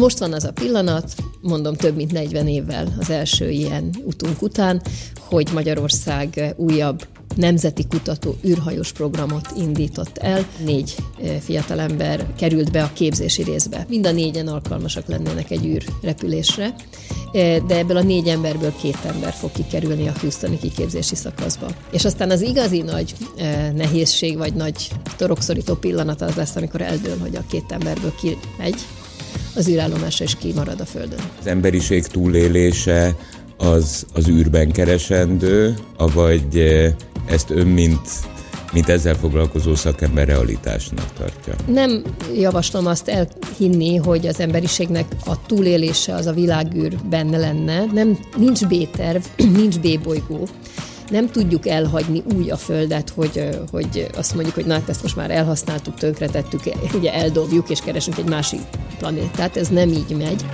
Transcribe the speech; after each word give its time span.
Most 0.00 0.18
van 0.18 0.32
az 0.32 0.44
a 0.44 0.52
pillanat, 0.52 1.14
mondom 1.40 1.74
több 1.74 1.96
mint 1.96 2.12
40 2.12 2.48
évvel 2.48 2.96
az 3.00 3.10
első 3.10 3.50
ilyen 3.50 3.94
utunk 4.04 4.42
után, 4.42 4.82
hogy 5.18 5.48
Magyarország 5.52 6.54
újabb 6.56 7.06
nemzeti 7.36 7.86
kutató 7.86 8.36
űrhajós 8.44 8.92
programot 8.92 9.48
indított 9.56 10.18
el. 10.18 10.46
Négy 10.64 10.94
fiatalember 11.40 12.26
került 12.36 12.72
be 12.72 12.82
a 12.82 12.90
képzési 12.92 13.42
részbe. 13.42 13.86
Mind 13.88 14.06
a 14.06 14.12
négyen 14.12 14.48
alkalmasak 14.48 15.06
lennének 15.06 15.50
egy 15.50 15.64
űrrepülésre, 15.64 16.74
de 17.66 17.76
ebből 17.78 17.96
a 17.96 18.02
négy 18.02 18.28
emberből 18.28 18.74
két 18.80 18.98
ember 19.04 19.32
fog 19.32 19.52
kikerülni 19.52 20.08
a 20.08 20.14
Houstoni 20.20 20.58
kiképzési 20.58 21.14
szakaszba. 21.14 21.66
És 21.90 22.04
aztán 22.04 22.30
az 22.30 22.40
igazi 22.40 22.82
nagy 22.82 23.14
nehézség, 23.74 24.36
vagy 24.36 24.54
nagy 24.54 24.88
torokszorító 25.16 25.74
pillanat 25.74 26.20
az 26.20 26.34
lesz, 26.34 26.56
amikor 26.56 26.80
eldől, 26.80 27.18
hogy 27.18 27.36
a 27.36 27.44
két 27.50 27.72
emberből 27.72 28.14
ki 28.20 28.36
megy, 28.58 28.76
az 29.54 29.68
űrállomásra 29.68 30.24
is 30.24 30.36
kimarad 30.36 30.80
a 30.80 30.84
Földön. 30.84 31.18
Az 31.40 31.46
emberiség 31.46 32.06
túlélése 32.06 33.16
az 33.56 34.06
az 34.12 34.28
űrben 34.28 34.72
keresendő, 34.72 35.74
avagy 35.96 36.56
ezt 37.26 37.50
ön, 37.50 37.66
mint, 37.66 38.08
mint 38.72 38.88
ezzel 38.88 39.14
foglalkozó 39.14 39.74
szakember 39.74 40.26
realitásnak 40.26 41.12
tartja? 41.18 41.54
Nem 41.66 42.02
javaslom 42.34 42.86
azt 42.86 43.08
elhinni, 43.08 43.96
hogy 43.96 44.26
az 44.26 44.40
emberiségnek 44.40 45.06
a 45.26 45.46
túlélése 45.46 46.14
az 46.14 46.26
a 46.26 46.32
világűr 46.32 46.96
benne 47.10 47.38
lenne. 47.38 47.84
Nem, 47.92 48.18
nincs 48.36 48.66
B-terv, 48.66 49.22
nincs 49.58 49.78
B-bolygó 49.78 50.48
nem 51.12 51.30
tudjuk 51.30 51.66
elhagyni 51.66 52.22
úgy 52.36 52.50
a 52.50 52.56
Földet, 52.56 53.10
hogy, 53.10 53.48
hogy 53.70 54.06
azt 54.14 54.34
mondjuk, 54.34 54.54
hogy 54.54 54.64
na 54.64 54.74
hát 54.74 54.88
ezt 54.88 55.02
most 55.02 55.16
már 55.16 55.30
elhasználtuk, 55.30 55.94
tönkretettük, 55.94 56.60
ugye 56.94 57.12
eldobjuk 57.12 57.70
és 57.70 57.80
keresünk 57.80 58.18
egy 58.18 58.28
másik 58.28 58.60
planétát. 58.98 59.56
Ez 59.56 59.68
nem 59.68 59.88
így 59.88 60.16
megy. 60.18 60.44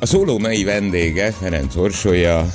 A 0.00 0.06
szóló 0.06 0.38
mai 0.38 0.64
vendége 0.64 1.30
Ferenc 1.32 1.76
Orsolya, 1.76 2.52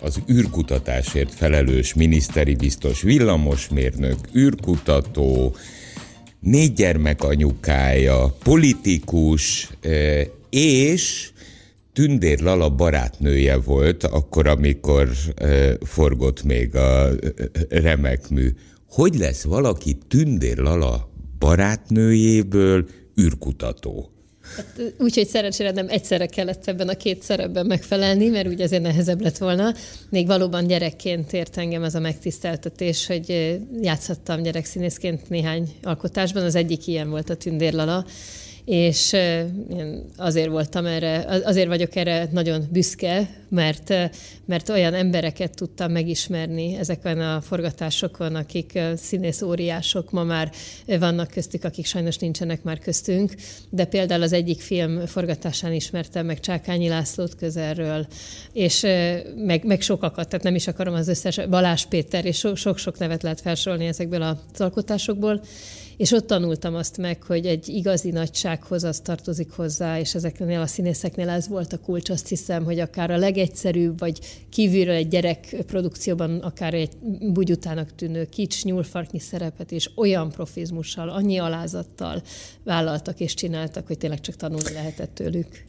az 0.00 0.20
űrkutatásért 0.30 1.34
felelős 1.34 1.94
miniszteri 1.94 2.54
biztos 2.54 3.02
villamosmérnök, 3.02 4.18
űrkutató, 4.36 5.56
négy 6.40 6.72
gyermek 6.72 7.22
anyukája, 7.22 8.36
politikus, 8.42 9.70
és 10.50 11.30
Tündér 11.92 12.40
Lala 12.40 12.70
barátnője 12.70 13.56
volt, 13.56 14.04
akkor, 14.04 14.46
amikor 14.46 15.08
forgott 15.80 16.42
még 16.42 16.76
a 16.76 17.08
remek 17.68 18.28
mű. 18.28 18.48
Hogy 18.88 19.14
lesz 19.14 19.42
valaki 19.42 19.98
Tündér 20.08 20.56
Lala 20.56 21.10
barátnőjéből 21.38 22.86
űrkutató? 23.20 24.10
Hát, 24.56 24.94
úgyhogy 24.98 25.26
szerencsére 25.26 25.70
nem 25.70 25.86
egyszerre 25.88 26.26
kellett 26.26 26.66
ebben 26.66 26.88
a 26.88 26.94
két 26.94 27.22
szerepben 27.22 27.66
megfelelni, 27.66 28.28
mert 28.28 28.48
úgy 28.48 28.60
azért 28.60 28.82
nehezebb 28.82 29.20
lett 29.20 29.38
volna. 29.38 29.74
Még 30.10 30.26
valóban 30.26 30.66
gyerekként 30.66 31.32
ért 31.32 31.56
engem 31.56 31.82
ez 31.82 31.94
a 31.94 32.00
megtiszteltetés, 32.00 33.06
hogy 33.06 33.58
játszhattam 33.80 34.42
gyerekszínészként 34.42 35.28
néhány 35.28 35.68
alkotásban. 35.82 36.42
Az 36.42 36.54
egyik 36.54 36.86
ilyen 36.86 37.10
volt 37.10 37.30
a 37.30 37.34
Tündérlala, 37.34 38.04
és 38.64 39.16
azért 40.16 40.48
voltam 40.48 40.86
erre, 40.86 41.24
azért 41.44 41.68
vagyok 41.68 41.96
erre 41.96 42.28
nagyon 42.32 42.64
büszke, 42.70 43.28
mert, 43.48 43.94
mert 44.44 44.68
olyan 44.68 44.94
embereket 44.94 45.54
tudtam 45.54 45.92
megismerni 45.92 46.76
ezeken 46.76 47.20
a 47.20 47.40
forgatásokon, 47.40 48.34
akik 48.34 48.78
színész 48.96 49.42
óriások, 49.42 50.10
ma 50.10 50.24
már 50.24 50.50
vannak 50.86 51.30
köztük, 51.30 51.64
akik 51.64 51.86
sajnos 51.86 52.16
nincsenek 52.16 52.62
már 52.62 52.78
köztünk, 52.78 53.34
de 53.70 53.84
például 53.84 54.22
az 54.22 54.32
egyik 54.32 54.60
film 54.60 55.06
forgatásán 55.06 55.72
ismertem 55.72 56.26
meg 56.26 56.40
Csákányi 56.40 56.88
Lászlót 56.88 57.34
közelről, 57.34 58.06
és 58.52 58.80
meg, 59.36 59.64
meg 59.64 59.80
sokakat, 59.80 60.28
tehát 60.28 60.44
nem 60.44 60.54
is 60.54 60.66
akarom 60.66 60.94
az 60.94 61.08
összes, 61.08 61.46
Balázs 61.46 61.84
Péter, 61.84 62.24
és 62.24 62.48
sok-sok 62.54 62.98
nevet 62.98 63.22
lehet 63.22 63.40
felsorolni 63.40 63.86
ezekből 63.86 64.22
az 64.22 64.60
alkotásokból, 64.60 65.40
és 66.02 66.12
ott 66.12 66.26
tanultam 66.26 66.74
azt 66.74 66.98
meg, 66.98 67.22
hogy 67.22 67.46
egy 67.46 67.68
igazi 67.68 68.10
nagysághoz 68.10 68.84
az 68.84 69.00
tartozik 69.00 69.50
hozzá, 69.50 69.98
és 69.98 70.14
ezeknél 70.14 70.60
a 70.60 70.66
színészeknél 70.66 71.28
ez 71.28 71.48
volt 71.48 71.72
a 71.72 71.78
kulcs, 71.78 72.10
azt 72.10 72.28
hiszem, 72.28 72.64
hogy 72.64 72.78
akár 72.78 73.10
a 73.10 73.16
legegyszerűbb, 73.16 73.98
vagy 73.98 74.18
kívülről 74.48 74.94
egy 74.94 75.08
gyerek 75.08 75.56
produkcióban 75.66 76.38
akár 76.38 76.74
egy 76.74 76.90
bugyutának 77.32 77.94
tűnő 77.94 78.24
kics 78.24 78.64
nyúlfarknyi 78.64 79.18
szerepet, 79.18 79.72
és 79.72 79.90
olyan 79.96 80.30
profizmussal, 80.30 81.08
annyi 81.08 81.38
alázattal 81.38 82.22
vállaltak 82.64 83.20
és 83.20 83.34
csináltak, 83.34 83.86
hogy 83.86 83.98
tényleg 83.98 84.20
csak 84.20 84.36
tanulni 84.36 84.72
lehetett 84.72 85.14
tőlük 85.14 85.64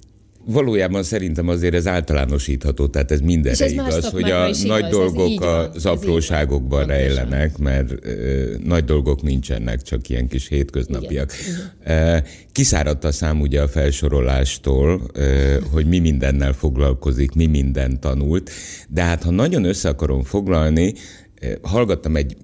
valójában 0.45 1.03
szerintem 1.03 1.47
azért 1.47 1.73
ez 1.73 1.87
általánosítható, 1.87 2.87
tehát 2.87 3.11
ez 3.11 3.19
mindenre 3.19 3.65
ez 3.65 3.71
igaz, 3.71 4.09
hogy 4.09 4.31
a 4.31 4.49
nagy 4.63 4.79
igaz, 4.79 4.89
dolgok 4.89 5.39
van, 5.39 5.71
az 5.73 5.85
apróságokban 5.85 6.85
rejlenek, 6.85 7.57
mert 7.57 8.05
ö, 8.05 8.53
nagy 8.63 8.83
dolgok 8.83 9.21
nincsenek, 9.21 9.81
csak 9.81 10.09
ilyen 10.09 10.27
kis 10.27 10.47
hétköznapiak. 10.47 11.33
Igen. 11.83 12.23
Kiszáradt 12.51 13.03
a 13.03 13.11
szám 13.11 13.41
ugye 13.41 13.61
a 13.61 13.67
felsorolástól, 13.67 15.01
ö, 15.13 15.55
hogy 15.71 15.85
mi 15.85 15.99
mindennel 15.99 16.53
foglalkozik, 16.53 17.31
mi 17.31 17.45
mindent 17.45 17.99
tanult, 17.99 18.51
de 18.89 19.01
hát 19.01 19.23
ha 19.23 19.31
nagyon 19.31 19.63
össze 19.63 19.89
akarom 19.89 20.23
foglalni, 20.23 20.93
hallgattam 21.61 22.15
egy, 22.15 22.37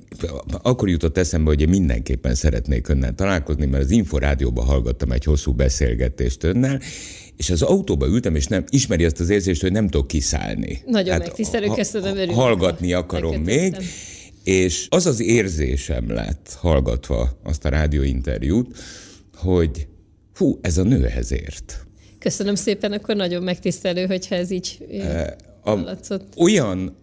akkor 0.61 0.89
jutott 0.89 1.17
eszembe, 1.17 1.49
hogy 1.49 1.61
én 1.61 1.69
mindenképpen 1.69 2.35
szeretnék 2.35 2.87
önnel 2.87 3.15
találkozni, 3.15 3.65
mert 3.65 3.83
az 3.83 3.91
Inforádióban 3.91 4.65
hallgattam 4.65 5.11
egy 5.11 5.23
hosszú 5.23 5.53
beszélgetést 5.53 6.43
önnel, 6.43 6.79
és 7.37 7.49
az 7.49 7.61
autóba 7.61 8.07
ültem, 8.07 8.35
és 8.35 8.45
nem 8.45 8.63
ismeri 8.69 9.05
azt 9.05 9.19
az 9.19 9.29
érzést, 9.29 9.61
hogy 9.61 9.71
nem 9.71 9.87
tudok 9.87 10.07
kiszállni. 10.07 10.81
Nagyon 10.85 11.11
hát, 11.11 11.19
megtisztelő, 11.19 11.67
köszönöm, 11.67 12.15
örülök. 12.15 12.35
Hallgatni 12.35 12.93
akarom 12.93 13.41
még, 13.41 13.75
és 14.43 14.87
az 14.89 15.05
az 15.05 15.21
érzésem 15.21 16.11
lett, 16.11 16.57
hallgatva 16.59 17.39
azt 17.43 17.65
a 17.65 17.69
rádióinterjút, 17.69 18.77
hogy 19.35 19.87
hú, 20.35 20.59
ez 20.61 20.77
a 20.77 20.83
nőhez 20.83 21.31
ért. 21.31 21.87
Köszönöm 22.19 22.55
szépen, 22.55 22.91
akkor 22.91 23.15
nagyon 23.15 23.43
megtisztelő, 23.43 24.05
hogyha 24.05 24.35
ez 24.35 24.51
így 24.51 24.77
a, 25.63 25.77
Olyan, 26.37 26.97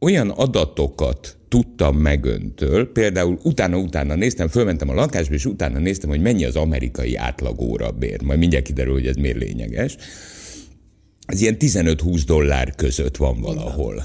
olyan 0.00 0.30
adatokat 0.30 1.36
tudtam 1.48 1.96
meg 1.96 2.24
öntől, 2.24 2.92
például 2.92 3.38
utána-utána 3.42 4.14
néztem, 4.14 4.48
fölmentem 4.48 4.88
a 4.88 4.94
lakásba, 4.94 5.34
és 5.34 5.44
utána 5.44 5.78
néztem, 5.78 6.08
hogy 6.08 6.20
mennyi 6.20 6.44
az 6.44 6.56
amerikai 6.56 7.16
átlagóra 7.16 7.90
bér. 7.90 8.22
Majd 8.22 8.38
mindjárt 8.38 8.64
kiderül, 8.64 8.92
hogy 8.92 9.06
ez 9.06 9.16
miért 9.16 9.38
lényeges. 9.38 9.96
Ez 11.26 11.40
ilyen 11.40 11.56
15-20 11.58 12.22
dollár 12.26 12.74
között 12.74 13.16
van 13.16 13.40
valahol. 13.40 14.04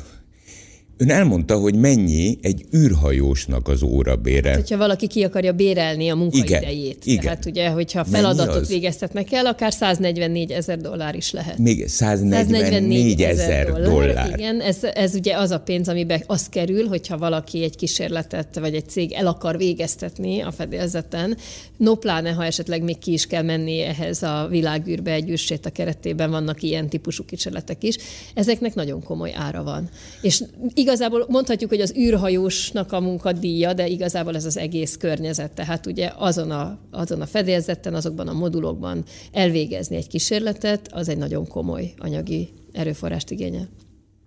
Igen. 0.98 1.10
Ön 1.10 1.22
elmondta, 1.22 1.58
hogy 1.58 1.76
mennyi 1.76 2.38
egy 2.42 2.66
űrhajósnak 2.76 3.68
az 3.68 3.82
órabére. 3.82 4.50
Hát, 4.50 4.58
hogyha 4.58 4.78
valaki 4.78 5.08
ki 5.08 5.24
akarja 5.24 5.54
bérelni 5.54 6.10
a 6.10 6.16
munkaidejét. 6.16 7.06
Igen, 7.06 7.24
Tehát 7.24 7.46
ugye, 7.46 7.70
hogyha 7.70 8.06
feladatot 8.06 8.68
végeztetnek 8.68 9.32
el, 9.32 9.46
akár 9.46 9.74
144 9.74 10.52
ezer 10.52 10.78
dollár 10.78 11.16
is 11.16 11.32
lehet. 11.32 11.58
Még 11.58 11.88
144 11.88 13.22
ezer 13.22 13.68
dollár. 13.68 13.90
dollár. 13.90 14.40
Igen, 14.40 14.62
ez, 14.62 14.78
ez 14.94 15.16
ugye 15.16 15.38
az 15.38 15.52
a 15.52 15.60
pénz, 15.60 15.88
amiben 15.88 16.24
az 16.26 16.50
kerül, 16.50 16.88
hogyha 16.88 17.18
valaki 17.18 17.64
egy 17.64 17.76
kísérletet, 17.76 18.60
vagy 18.60 18.76
egy 18.76 18.90
cég 18.90 19.12
el 19.12 19.28
akar 19.28 19.58
végeztetni 19.58 20.42
a 20.42 20.52
fedélzeten, 20.52 21.38
no 21.78 21.96
pláne, 21.96 22.32
ha 22.32 22.46
esetleg 22.46 22.84
még 22.84 22.98
ki 22.98 23.12
is 23.12 23.28
kell 23.28 23.44
menni 23.44 23.82
ehhez 23.82 24.24
a 24.24 24.48
világűrbe 24.50 25.12
egy 25.12 25.30
űrsét 25.30 25.66
a 25.66 25.70
keretében, 25.70 26.30
vannak 26.30 26.62
ilyen 26.62 26.90
típusú 26.90 27.26
kísérletek 27.26 27.84
is. 27.84 27.98
Ezeknek 28.34 28.76
nagyon 28.76 29.04
komoly 29.04 29.34
ára 29.38 29.64
van. 29.64 29.90
És 30.22 30.44
igazából 30.86 31.26
mondhatjuk, 31.30 31.70
hogy 31.70 31.82
az 31.82 31.94
űrhajósnak 31.98 32.92
a 32.92 33.00
munkadíja, 33.00 33.74
de 33.74 33.88
igazából 33.88 34.36
ez 34.36 34.46
az 34.46 34.58
egész 34.58 34.98
környezet. 34.98 35.52
Tehát 35.52 35.86
ugye 35.86 36.12
azon 36.18 36.52
a, 36.52 36.80
azon 36.92 37.22
a 37.22 37.26
fedélzeten, 37.26 37.94
azokban 37.94 38.28
a 38.28 38.34
modulokban 38.34 39.04
elvégezni 39.32 39.96
egy 39.96 40.08
kísérletet, 40.08 40.90
az 40.92 41.10
egy 41.10 41.18
nagyon 41.18 41.48
komoly 41.48 41.94
anyagi 41.98 42.50
erőforrást 42.72 43.32
igényel. 43.32 43.70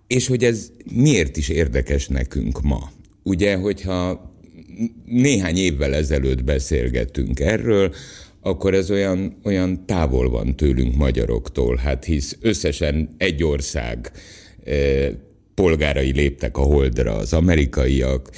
És 0.06 0.26
hogy 0.26 0.44
ez 0.44 0.70
miért 0.92 1.36
is 1.36 1.48
érdekes 1.48 2.08
nekünk 2.08 2.62
ma? 2.62 2.90
Ugye, 3.22 3.56
hogyha 3.56 4.32
néhány 5.04 5.56
évvel 5.56 5.94
ezelőtt 5.94 6.44
beszélgettünk 6.44 7.40
erről, 7.40 7.94
akkor 8.40 8.74
ez 8.74 8.90
olyan, 8.90 9.38
olyan 9.44 9.86
távol 9.86 10.30
van 10.30 10.56
tőlünk 10.56 10.96
magyaroktól, 10.96 11.76
hát 11.76 12.04
hisz 12.04 12.36
összesen 12.40 13.14
egy 13.16 13.44
ország 13.44 14.12
eh, 14.64 15.08
polgárai 15.58 16.12
léptek 16.12 16.56
a 16.56 16.60
holdra, 16.60 17.16
az 17.16 17.32
amerikaiak, 17.32 18.30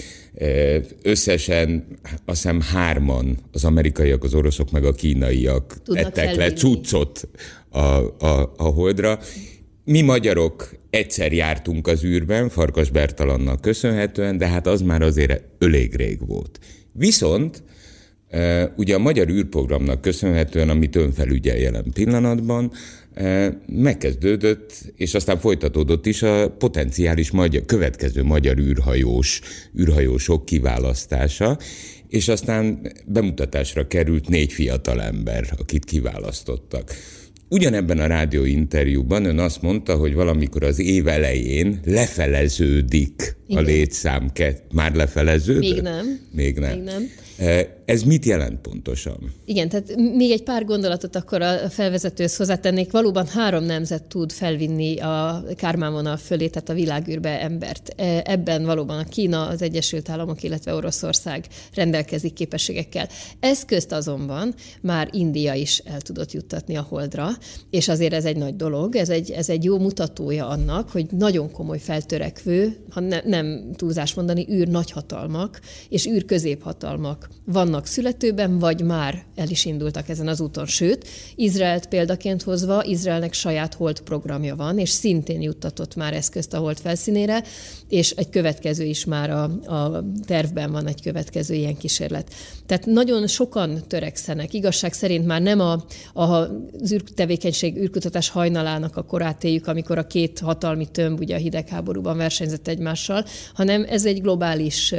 összesen 1.02 1.84
azt 2.25 2.43
hiszem 2.43 2.61
hárman, 2.61 3.38
az 3.52 3.64
amerikaiak, 3.64 4.25
az 4.25 4.34
oroszok 4.34 4.70
meg 4.70 4.84
a 4.84 4.93
kínaiak 4.93 5.76
Tudnak 5.84 6.05
ettek 6.05 6.25
felvinni. 6.25 6.49
le 6.49 6.52
cuccot 6.52 7.28
a, 7.69 7.78
a, 7.78 8.55
a 8.56 8.62
holdra. 8.62 9.19
Mi 9.84 10.00
magyarok 10.00 10.70
egyszer 10.90 11.32
jártunk 11.32 11.87
az 11.87 12.05
űrben, 12.05 12.49
Farkas 12.49 12.90
Bertalannak 12.90 13.61
köszönhetően, 13.61 14.38
de 14.38 14.46
hát 14.46 14.66
az 14.66 14.82
már 14.82 15.02
azért 15.02 15.43
elég 15.58 15.94
rég 15.94 16.26
volt. 16.26 16.58
Viszont 16.93 17.62
Ugye 18.76 18.94
a 18.94 18.99
Magyar 18.99 19.28
űrprogramnak 19.28 20.00
köszönhetően, 20.00 20.69
amit 20.69 20.96
ön 20.96 21.12
felügyel 21.12 21.56
jelen 21.56 21.84
pillanatban, 21.93 22.73
megkezdődött, 23.67 24.72
és 24.96 25.14
aztán 25.14 25.38
folytatódott 25.38 26.06
is 26.06 26.22
a 26.22 26.50
potenciális 26.50 27.31
magyar, 27.31 27.64
következő 27.64 28.22
magyar 28.22 28.58
űrhajós, 28.58 29.40
űrhajósok 29.81 30.44
kiválasztása, 30.44 31.58
és 32.08 32.28
aztán 32.28 32.93
bemutatásra 33.06 33.87
került 33.87 34.28
négy 34.28 34.52
fiatal 34.52 35.02
ember, 35.02 35.44
akit 35.58 35.84
kiválasztottak. 35.84 36.94
Ugyanebben 37.49 37.99
a 37.99 38.06
rádióinterjúban 38.06 39.25
ön 39.25 39.38
azt 39.38 39.62
mondta, 39.62 39.96
hogy 39.96 40.14
valamikor 40.14 40.62
az 40.64 40.78
év 40.78 41.08
elején 41.08 41.81
lefeleződik 41.84 43.37
Igen. 43.46 43.62
a 43.62 43.66
létszám. 43.66 44.31
Már 44.75 44.94
lefeleződött? 44.94 45.61
Még 45.61 45.81
nem. 45.81 46.20
Még 46.32 46.58
nem. 46.58 46.70
Még 46.70 46.82
nem. 46.82 47.02
Ez 47.90 48.02
mit 48.02 48.25
jelent 48.25 48.60
pontosan? 48.60 49.32
Igen, 49.44 49.69
tehát 49.69 49.96
még 49.96 50.31
egy 50.31 50.42
pár 50.42 50.64
gondolatot 50.64 51.16
akkor 51.16 51.42
a 51.42 51.70
felvezetőhöz 51.70 52.37
hozzátennék. 52.37 52.90
Valóban 52.90 53.26
három 53.26 53.64
nemzet 53.64 54.02
tud 54.02 54.32
felvinni 54.32 54.98
a 54.98 55.44
kármánvonal 55.56 56.16
fölé, 56.16 56.48
tehát 56.48 56.69
a 56.69 56.75
világűrbe 56.75 57.40
embert. 57.40 57.88
Ebben 58.25 58.64
valóban 58.64 58.98
a 58.98 59.04
Kína, 59.04 59.46
az 59.46 59.62
Egyesült 59.62 60.08
Államok, 60.08 60.42
illetve 60.42 60.75
Oroszország 60.75 61.46
rendelkezik 61.75 62.32
képességekkel. 62.32 63.08
Ezt 63.40 63.92
azonban 63.92 64.54
már 64.81 65.08
India 65.12 65.54
is 65.54 65.78
el 65.78 66.00
tudott 66.00 66.32
juttatni 66.32 66.76
a 66.76 66.87
Holdra, 66.88 67.28
és 67.70 67.88
azért 67.88 68.12
ez 68.12 68.25
egy 68.25 68.37
nagy 68.37 68.56
dolog, 68.56 68.96
ez 68.96 69.08
egy, 69.08 69.31
ez 69.31 69.48
egy 69.48 69.64
jó 69.64 69.78
mutatója 69.78 70.48
annak, 70.48 70.90
hogy 70.90 71.06
nagyon 71.10 71.50
komoly 71.50 71.78
feltörekvő, 71.78 72.76
ha 72.90 73.00
ne, 73.00 73.20
nem 73.25 73.72
túlzás 73.76 74.14
mondani, 74.14 74.46
űr 74.50 74.69
nagyhatalmak 74.69 75.60
és 75.88 76.06
űr 76.06 76.25
középhatalmak 76.25 77.28
vannak 77.46 77.80
születőben, 77.87 78.59
vagy 78.59 78.82
már 78.82 79.25
el 79.35 79.49
is 79.49 79.65
indultak 79.65 80.09
ezen 80.09 80.29
az 80.29 80.41
úton. 80.41 80.67
Sőt, 80.67 81.09
Izraelt 81.35 81.87
példaként 81.87 82.43
hozva, 82.43 82.85
Izraelnek 82.85 83.32
saját 83.32 83.75
hold 83.75 84.00
programja 84.00 84.56
van, 84.56 84.79
és 84.79 84.91
szintén 84.91 85.43
juttatott 85.43 85.94
már 85.94 86.15
eszközt 86.15 86.55
a 86.55 86.59
hold 86.59 86.79
felszínére, 86.79 87.43
és 87.88 88.11
egy 88.11 88.29
következő 88.29 88.85
is 88.85 89.05
már 89.05 89.31
a, 89.31 89.43
a 89.75 90.05
tervben 90.27 90.73
van 90.73 90.87
egy 90.87 91.03
következő 91.03 91.55
ilyen 91.55 91.77
kísérlet. 91.77 92.35
Tehát 92.67 92.87
nagyon 92.87 93.27
sokan 93.27 93.83
törekszenek. 93.87 94.55
Igazság 94.55 94.93
szerint 94.93 95.26
már 95.26 95.43
nem 95.43 95.61
a, 95.61 95.85
a, 96.12 96.23
az 96.23 96.93
űrtevékenység, 96.93 97.76
űrkutatás 97.76 98.29
hajnalának 98.29 98.97
a 98.97 99.03
korát 99.03 99.44
éljük, 99.44 99.67
amikor 99.67 99.99
a 99.99 100.06
két 100.06 100.38
hatalmi 100.38 100.87
tömb 100.87 101.21
ugye 101.21 101.35
a 101.35 101.38
hidegháborúban 101.38 102.17
versenyzett 102.17 102.69
egymással, 102.69 103.25
hanem 103.55 103.87
ez 103.88 104.06
egy 104.06 104.23
globális 104.23 104.94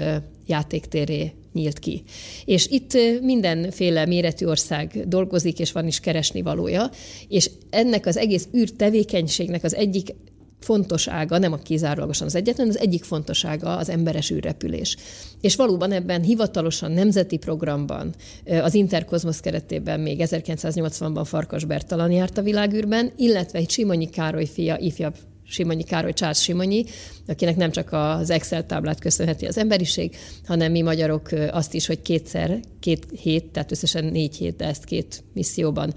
játéktéré 0.46 1.34
nyílt 1.54 1.80
ki. 1.80 2.04
És 2.46 2.68
itt 2.68 2.98
mindenféle 3.22 4.06
méretű 4.06 4.46
ország 4.46 5.08
dolgozik, 5.08 5.60
és 5.60 5.72
van 5.72 5.88
is 5.88 6.00
keresni 6.00 6.42
valója, 6.42 6.90
és 7.28 7.50
ennek 7.70 8.06
az 8.06 8.18
egész 8.18 8.48
űrtevékenységnek 8.58 9.64
az 9.64 9.76
egyik 9.76 10.16
fontos 10.60 11.08
ága, 11.08 11.38
nem 11.38 11.54
a 11.54 11.58
kizárólagosan 11.58 12.28
az 12.28 12.36
egyetlen, 12.36 12.68
az 12.68 12.80
egyik 12.80 13.04
fontos 13.04 13.46
ága 13.46 13.78
az 13.78 13.90
emberes 13.90 14.32
űrrepülés. 14.32 14.98
És 15.42 15.56
valóban 15.56 15.92
ebben 15.92 16.22
hivatalosan 16.22 16.92
nemzeti 16.92 17.38
programban, 17.38 18.14
az 18.62 18.74
Interkozmosz 18.74 19.40
keretében 19.40 20.00
még 20.00 20.22
1980-ban 20.24 21.24
Farkas 21.26 21.66
Bertalan 21.66 22.12
járt 22.12 22.38
a 22.38 22.42
világűrben, 22.42 23.12
illetve 23.18 23.60
egy 23.60 23.70
Simonyi 23.70 24.10
Károly 24.10 24.46
fia, 24.46 24.78
ifjabb 24.78 25.16
Simonyi 25.52 25.84
Károly 25.84 26.14
Csász 26.14 26.42
Simonyi, 26.42 26.86
akinek 27.28 27.56
nem 27.56 27.72
csak 27.72 27.90
az 27.92 28.30
Excel 28.30 28.66
táblát 28.66 29.00
köszönheti 29.00 29.46
az 29.46 29.58
emberiség, 29.58 30.16
hanem 30.46 30.72
mi 30.72 30.82
magyarok 30.82 31.30
azt 31.52 31.74
is, 31.74 31.86
hogy 31.86 32.02
kétszer, 32.02 32.60
két 32.80 33.08
hét, 33.22 33.46
tehát 33.46 33.72
összesen 33.72 34.06
négy 34.06 34.36
hét, 34.36 34.56
de 34.56 34.66
ezt 34.66 34.84
két 34.84 35.24
misszióban 35.34 35.94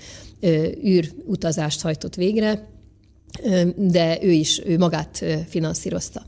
űr 0.84 1.12
utazást 1.24 1.80
hajtott 1.80 2.14
végre, 2.14 2.68
de 3.76 4.18
ő 4.22 4.30
is, 4.30 4.60
ő 4.64 4.78
magát 4.78 5.24
finanszírozta. 5.48 6.26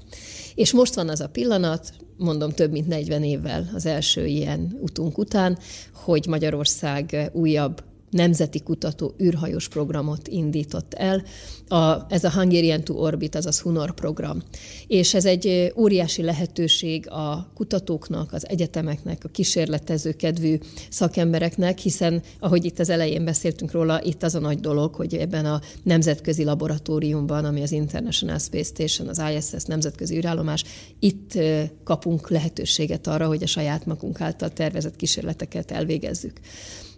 És 0.55 0.73
most 0.73 0.95
van 0.95 1.09
az 1.09 1.21
a 1.21 1.29
pillanat, 1.29 1.93
mondom 2.17 2.51
több 2.51 2.71
mint 2.71 2.87
40 2.87 3.23
évvel 3.23 3.71
az 3.75 3.87
első 3.87 4.27
ilyen 4.27 4.79
utunk 4.81 5.19
után, 5.19 5.59
hogy 5.93 6.27
Magyarország 6.27 7.31
újabb 7.33 7.83
nemzeti 8.11 8.61
kutató 8.61 9.15
űrhajós 9.23 9.69
programot 9.69 10.29
indított 10.29 10.95
el. 10.95 11.23
A, 11.69 12.13
ez 12.13 12.25
a 12.25 12.31
Hungarian 12.31 12.85
to 12.85 12.95
Orbit, 12.95 13.35
azaz 13.35 13.61
Hunor 13.61 13.95
program. 13.95 14.43
És 14.87 15.15
ez 15.15 15.25
egy 15.25 15.73
óriási 15.77 16.23
lehetőség 16.23 17.11
a 17.11 17.51
kutatóknak, 17.55 18.33
az 18.33 18.49
egyetemeknek, 18.49 19.25
a 19.25 19.29
kísérletező 19.29 20.13
kedvű 20.13 20.59
szakembereknek, 20.91 21.79
hiszen, 21.79 22.23
ahogy 22.39 22.65
itt 22.65 22.79
az 22.79 22.89
elején 22.89 23.25
beszéltünk 23.25 23.71
róla, 23.71 24.03
itt 24.03 24.23
az 24.23 24.35
a 24.35 24.41
nagy 24.41 24.61
dolog, 24.61 24.95
hogy 24.95 25.15
ebben 25.15 25.45
a 25.45 25.61
nemzetközi 25.83 26.45
laboratóriumban, 26.45 27.45
ami 27.45 27.63
az 27.63 27.73
International 27.73 28.39
Space 28.39 28.71
Station, 28.75 29.09
az 29.09 29.23
ISS 29.37 29.65
nemzetközi 29.65 30.17
űrállomás, 30.17 30.65
itt 30.99 31.39
kapunk 31.85 32.31
lehetőséget 32.31 33.07
arra, 33.07 33.27
hogy 33.27 33.43
a 33.43 33.47
saját 33.47 33.87
magunk 33.87 34.21
által 34.21 34.51
tervezett 34.51 34.97
kísérleteket 34.97 35.71
elvégezzük 35.71 36.41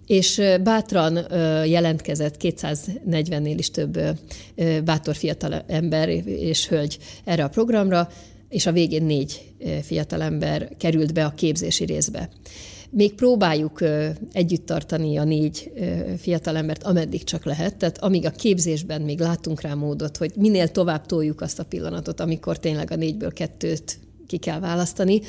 és 0.08 0.42
bátran 0.62 1.18
jelentkezett 1.66 2.36
240-nél 2.40 3.54
is 3.56 3.70
több 3.70 3.98
bátor 4.84 5.16
fiatal 5.16 5.64
ember 5.66 6.08
és 6.24 6.68
hölgy 6.68 6.98
erre 7.24 7.44
a 7.44 7.48
programra, 7.48 8.08
és 8.48 8.66
a 8.66 8.72
végén 8.72 9.02
négy 9.02 9.52
fiatalember 9.82 10.68
került 10.78 11.14
be 11.14 11.24
a 11.24 11.30
képzési 11.30 11.84
részbe. 11.84 12.28
Még 12.90 13.14
próbáljuk 13.14 13.84
együtt 14.32 14.66
tartani 14.66 15.16
a 15.16 15.24
négy 15.24 15.72
fiatalembert, 16.18 16.82
ameddig 16.82 17.24
csak 17.24 17.44
lehet, 17.44 17.76
tehát 17.76 17.98
amíg 17.98 18.26
a 18.26 18.30
képzésben 18.30 19.02
még 19.02 19.18
látunk 19.18 19.60
rá 19.60 19.74
módot, 19.74 20.16
hogy 20.16 20.32
minél 20.36 20.68
tovább 20.68 21.06
toljuk 21.06 21.40
azt 21.40 21.58
a 21.58 21.64
pillanatot, 21.64 22.20
amikor 22.20 22.58
tényleg 22.58 22.90
a 22.90 22.96
négyből 22.96 23.32
kettőt 23.32 23.98
ki 24.28 24.36
kell 24.36 24.60
választani, 24.60 25.20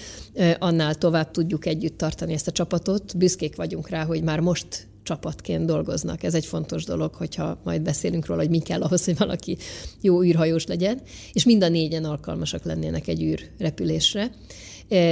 annál 0.60 0.96
tovább 0.96 1.31
tudjuk 1.31 1.66
együtt 1.66 1.98
tartani 1.98 2.34
ezt 2.34 2.48
a 2.48 2.51
csapatot. 2.51 3.18
Büszkék 3.18 3.56
vagyunk 3.56 3.90
rá, 3.90 4.06
hogy 4.06 4.24
már 4.24 4.40
most 4.40 4.88
csapatként 5.04 5.66
dolgoznak. 5.66 6.24
Ez 6.24 6.34
egy 6.34 6.46
fontos 6.46 6.84
dolog, 6.84 7.13
hogyha 7.13 7.60
majd 7.63 7.81
beszélünk 7.81 8.25
róla, 8.25 8.42
hogy 8.42 8.50
mi 8.50 8.60
kell 8.60 8.81
ahhoz, 8.81 9.06
hogy 9.06 9.18
valaki 9.18 9.57
jó 10.01 10.24
űrhajós 10.24 10.66
legyen, 10.66 11.01
és 11.34 11.44
mind 11.44 11.63
a 11.63 11.69
négyen 11.69 12.04
alkalmasak 12.04 12.63
lennének 12.63 13.07
egy 13.07 13.22
űrrepülésre 13.22 14.31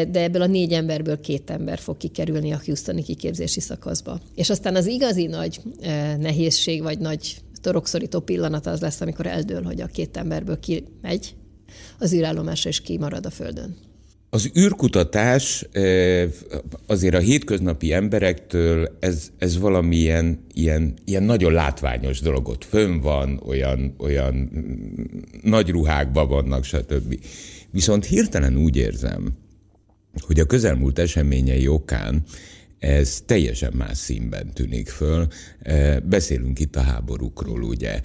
de 0.10 0.22
ebből 0.24 0.42
a 0.42 0.48
négy 0.48 0.74
emberből 0.74 1.20
két 1.20 1.50
ember 1.50 1.80
fog 1.80 1.98
kikerülni 1.98 2.52
a 2.52 2.62
Houstoni 2.66 3.04
kiképzési 3.04 3.60
szakaszba. 3.60 4.20
És 4.36 4.50
aztán 4.50 4.76
az 4.76 4.86
igazi 4.86 5.26
nagy 5.26 5.62
nehézség, 6.20 6.82
vagy 6.82 7.00
nagy 7.00 7.38
torokszorító 7.62 8.20
pillanat 8.20 8.66
az 8.66 8.82
lesz, 8.82 9.02
amikor 9.02 9.26
eldől, 9.26 9.64
hogy 9.64 9.82
a 9.82 9.86
két 9.86 10.18
emberből 10.18 10.60
ki 10.60 10.84
megy 11.02 11.36
az 12.00 12.14
űrállomásra, 12.14 12.70
és 12.70 12.82
ki 12.82 12.98
marad 12.98 13.26
a 13.26 13.30
Földön. 13.30 13.76
Az 14.30 14.52
űrkutatás 14.58 15.66
azért 16.88 17.16
a 17.16 17.20
hétköznapi 17.20 17.94
emberektől 17.94 18.98
ez, 19.00 19.30
ez 19.38 19.60
valamilyen 19.60 20.46
ilyen, 20.54 20.94
ilyen 21.06 21.24
nagyon 21.24 21.54
látványos 21.54 22.20
dolog. 22.20 22.48
Ott 22.48 22.64
fönn 22.64 23.00
van, 23.00 23.42
olyan, 23.46 23.96
olyan 23.98 24.34
mm, 24.34 25.04
nagy 25.42 25.70
ruhákban 25.70 26.28
vannak, 26.28 26.64
stb. 26.64 27.20
Viszont 27.72 28.06
hirtelen 28.06 28.58
úgy 28.58 28.76
érzem, 28.76 29.38
hogy 30.20 30.40
a 30.40 30.46
közelmúlt 30.46 31.00
eseményei 31.00 31.68
okán 31.68 32.24
ez 32.80 33.22
teljesen 33.26 33.74
más 33.78 33.98
színben 33.98 34.54
tűnik 34.54 34.90
föl. 34.90 35.28
Beszélünk 36.04 36.60
itt 36.60 36.76
a 36.76 36.82
háborúkról, 36.82 37.62
ugye. 37.62 38.02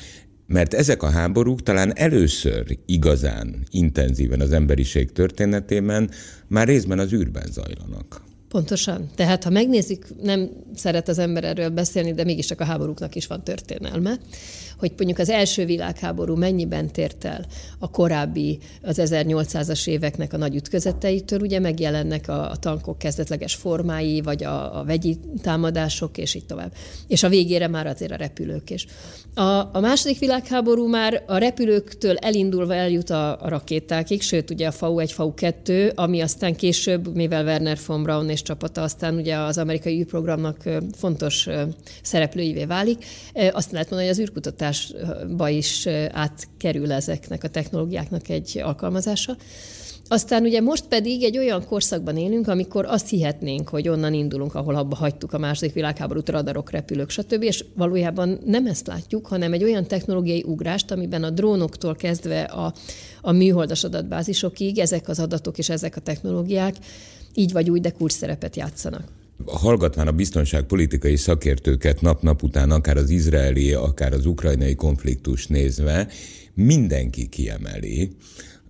Mert 0.52 0.74
ezek 0.74 1.02
a 1.02 1.10
háborúk 1.10 1.62
talán 1.62 1.96
először 1.96 2.78
igazán 2.86 3.66
intenzíven 3.70 4.40
az 4.40 4.52
emberiség 4.52 5.12
történetében 5.12 6.10
már 6.48 6.66
részben 6.66 6.98
az 6.98 7.12
űrben 7.12 7.46
zajlanak. 7.50 8.22
Pontosan. 8.52 9.10
Tehát, 9.14 9.44
ha 9.44 9.50
megnézzük, 9.50 10.06
nem 10.22 10.50
szeret 10.74 11.08
az 11.08 11.18
ember 11.18 11.44
erről 11.44 11.68
beszélni, 11.68 12.12
de 12.12 12.24
mégis 12.24 12.46
csak 12.46 12.60
a 12.60 12.64
háborúknak 12.64 13.14
is 13.14 13.26
van 13.26 13.44
történelme 13.44 14.18
hogy 14.82 14.92
mondjuk 14.96 15.18
az 15.18 15.28
első 15.28 15.64
világháború 15.64 16.36
mennyiben 16.36 16.92
tért 16.92 17.24
el 17.24 17.46
a 17.78 17.90
korábbi, 17.90 18.58
az 18.82 19.00
1800-as 19.02 19.88
éveknek 19.88 20.32
a 20.32 20.36
nagy 20.36 20.54
ütközeteitől, 20.54 21.40
ugye 21.40 21.58
megjelennek 21.58 22.28
a, 22.28 22.50
a 22.50 22.56
tankok 22.56 22.98
kezdetleges 22.98 23.54
formái, 23.54 24.20
vagy 24.20 24.44
a, 24.44 24.78
a 24.78 24.84
vegyi 24.84 25.18
támadások, 25.42 26.18
és 26.18 26.34
így 26.34 26.46
tovább. 26.46 26.72
És 27.08 27.22
a 27.22 27.28
végére 27.28 27.68
már 27.68 27.86
azért 27.86 28.12
a 28.12 28.16
repülők 28.16 28.70
is. 28.70 28.86
A, 29.34 29.42
a 29.72 29.80
második 29.80 30.18
világháború 30.18 30.88
már 30.88 31.22
a 31.26 31.36
repülőktől 31.36 32.16
elindulva 32.16 32.74
eljut 32.74 33.10
a, 33.10 33.42
a 33.42 33.48
rakétákig, 33.48 34.22
sőt, 34.22 34.50
ugye 34.50 34.66
a 34.66 34.72
FAU 34.72 34.98
1, 34.98 35.12
FAU 35.12 35.34
2, 35.34 35.92
ami 35.94 36.20
aztán 36.20 36.54
később, 36.54 37.14
mivel 37.14 37.44
Werner 37.44 37.78
von 37.86 38.02
Braun 38.02 38.30
és 38.30 38.41
csapata 38.42 38.82
aztán 38.82 39.14
ugye 39.14 39.36
az 39.36 39.58
amerikai 39.58 40.00
űrprogramnak 40.00 40.56
fontos 40.96 41.48
szereplőivé 42.02 42.64
válik, 42.64 43.04
azt 43.52 43.70
lehet 43.70 43.90
mondani, 43.90 44.10
hogy 44.10 44.18
az 44.18 44.18
űrkutatás 44.18 44.52
kutatásba 44.52 45.48
is 45.48 45.86
átkerül 46.12 46.92
ezeknek 46.92 47.44
a 47.44 47.48
technológiáknak 47.48 48.28
egy 48.28 48.60
alkalmazása. 48.64 49.36
Aztán 50.08 50.42
ugye 50.42 50.60
most 50.60 50.84
pedig 50.84 51.22
egy 51.22 51.38
olyan 51.38 51.64
korszakban 51.64 52.16
élünk, 52.16 52.48
amikor 52.48 52.84
azt 52.86 53.08
hihetnénk, 53.08 53.68
hogy 53.68 53.88
onnan 53.88 54.14
indulunk, 54.14 54.54
ahol 54.54 54.74
abba 54.74 54.96
hagytuk 54.96 55.32
a 55.32 55.38
második 55.38 55.74
világháborút, 55.74 56.28
radarok, 56.28 56.70
repülők, 56.70 57.10
stb. 57.10 57.42
És 57.42 57.64
valójában 57.76 58.38
nem 58.44 58.66
ezt 58.66 58.86
látjuk, 58.86 59.26
hanem 59.26 59.52
egy 59.52 59.64
olyan 59.64 59.86
technológiai 59.86 60.42
ugrást, 60.46 60.90
amiben 60.90 61.24
a 61.24 61.30
drónoktól 61.30 61.94
kezdve 61.94 62.42
a, 62.42 62.72
a 63.20 63.32
műholdas 63.32 63.84
adatbázisokig 63.84 64.78
ezek 64.78 65.08
az 65.08 65.18
adatok 65.18 65.58
és 65.58 65.68
ezek 65.68 65.96
a 65.96 66.00
technológiák 66.00 66.74
így 67.34 67.52
vagy 67.52 67.70
úgy, 67.70 67.80
de 67.80 67.90
kulcs 67.90 68.12
szerepet 68.12 68.56
játszanak. 68.56 69.04
Hallgatván 69.46 70.06
a 70.06 70.12
biztonságpolitikai 70.12 71.16
szakértőket 71.16 72.00
nap-nap 72.00 72.42
után, 72.42 72.70
akár 72.70 72.96
az 72.96 73.10
izraeli, 73.10 73.72
akár 73.72 74.12
az 74.12 74.26
ukrajnai 74.26 74.74
konfliktus 74.74 75.46
nézve, 75.46 76.08
mindenki 76.54 77.28
kiemeli, 77.28 78.10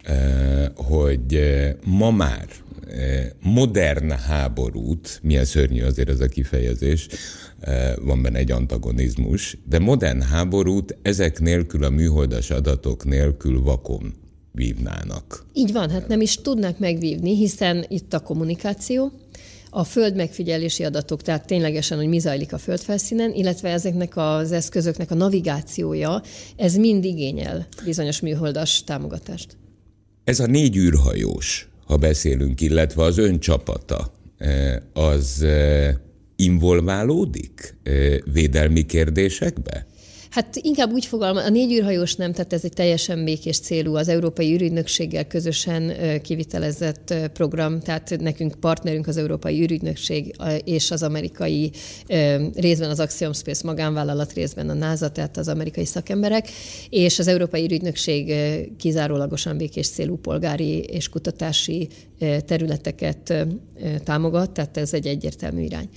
eh, 0.02 0.66
hogy 0.74 1.34
eh, 1.34 1.74
ma 1.84 2.10
már 2.10 2.48
eh, 2.88 3.30
modern 3.42 4.10
háborút, 4.10 5.20
milyen 5.22 5.44
szörnyű 5.44 5.82
azért 5.82 6.08
ez 6.08 6.20
a 6.20 6.26
kifejezés, 6.26 7.08
van 8.00 8.22
benne 8.22 8.38
egy 8.38 8.50
antagonizmus, 8.50 9.58
de 9.68 9.78
modern 9.78 10.20
háborút 10.20 10.96
ezek 11.02 11.40
nélkül, 11.40 11.84
a 11.84 11.90
műholdas 11.90 12.50
adatok 12.50 13.04
nélkül 13.04 13.62
vakon 13.62 14.21
vívnának. 14.52 15.46
Így 15.52 15.72
van, 15.72 15.90
hát 15.90 16.08
nem 16.08 16.20
is 16.20 16.36
tudnak 16.36 16.78
megvívni, 16.78 17.36
hiszen 17.36 17.84
itt 17.88 18.12
a 18.12 18.20
kommunikáció, 18.20 19.12
a 19.70 19.84
föld 19.84 20.16
megfigyelési 20.16 20.84
adatok, 20.84 21.22
tehát 21.22 21.46
ténylegesen, 21.46 21.98
hogy 21.98 22.08
mi 22.08 22.18
zajlik 22.18 22.52
a 22.52 22.58
földfelszínen, 22.58 23.32
illetve 23.34 23.68
ezeknek 23.68 24.16
az 24.16 24.52
eszközöknek 24.52 25.10
a 25.10 25.14
navigációja, 25.14 26.22
ez 26.56 26.74
mind 26.74 27.04
igényel 27.04 27.66
bizonyos 27.84 28.20
műholdas 28.20 28.84
támogatást. 28.84 29.56
Ez 30.24 30.40
a 30.40 30.46
négy 30.46 30.76
űrhajós, 30.76 31.68
ha 31.86 31.96
beszélünk, 31.96 32.60
illetve 32.60 33.02
az 33.02 33.18
ön 33.18 33.40
csapata, 33.40 34.12
eh, 34.38 34.76
az 34.92 35.42
eh, 35.42 35.94
involválódik 36.36 37.76
eh, 37.82 38.16
védelmi 38.32 38.86
kérdésekbe? 38.86 39.86
Hát 40.32 40.56
inkább 40.56 40.92
úgy 40.92 41.06
fogalmaz, 41.06 41.44
a 41.44 41.48
négy 41.48 41.72
űrhajós 41.72 42.14
nem, 42.14 42.32
tehát 42.32 42.52
ez 42.52 42.64
egy 42.64 42.72
teljesen 42.72 43.24
békés 43.24 43.58
célú, 43.58 43.96
az 43.96 44.08
Európai 44.08 44.52
űrügynökséggel 44.52 45.26
közösen 45.26 45.92
kivitelezett 46.22 47.14
program, 47.32 47.80
tehát 47.80 48.16
nekünk 48.20 48.54
partnerünk 48.54 49.06
az 49.06 49.16
Európai 49.16 49.60
űrügynökség 49.60 50.34
és 50.64 50.90
az 50.90 51.02
amerikai 51.02 51.70
részben 52.54 52.90
az 52.90 53.00
Axiom 53.00 53.32
Space 53.32 53.66
magánvállalat, 53.66 54.32
részben 54.32 54.68
a 54.68 54.74
NASA, 54.74 55.10
tehát 55.10 55.36
az 55.36 55.48
amerikai 55.48 55.84
szakemberek, 55.84 56.48
és 56.88 57.18
az 57.18 57.26
Európai 57.26 57.62
űrügynökség 57.62 58.34
kizárólagosan 58.78 59.56
békés 59.56 59.88
célú 59.88 60.16
polgári 60.16 60.78
és 60.78 61.08
kutatási 61.08 61.88
területeket 62.46 63.46
támogat, 64.04 64.50
tehát 64.50 64.76
ez 64.76 64.94
egy 64.94 65.06
egyértelmű 65.06 65.62
irány. 65.62 65.88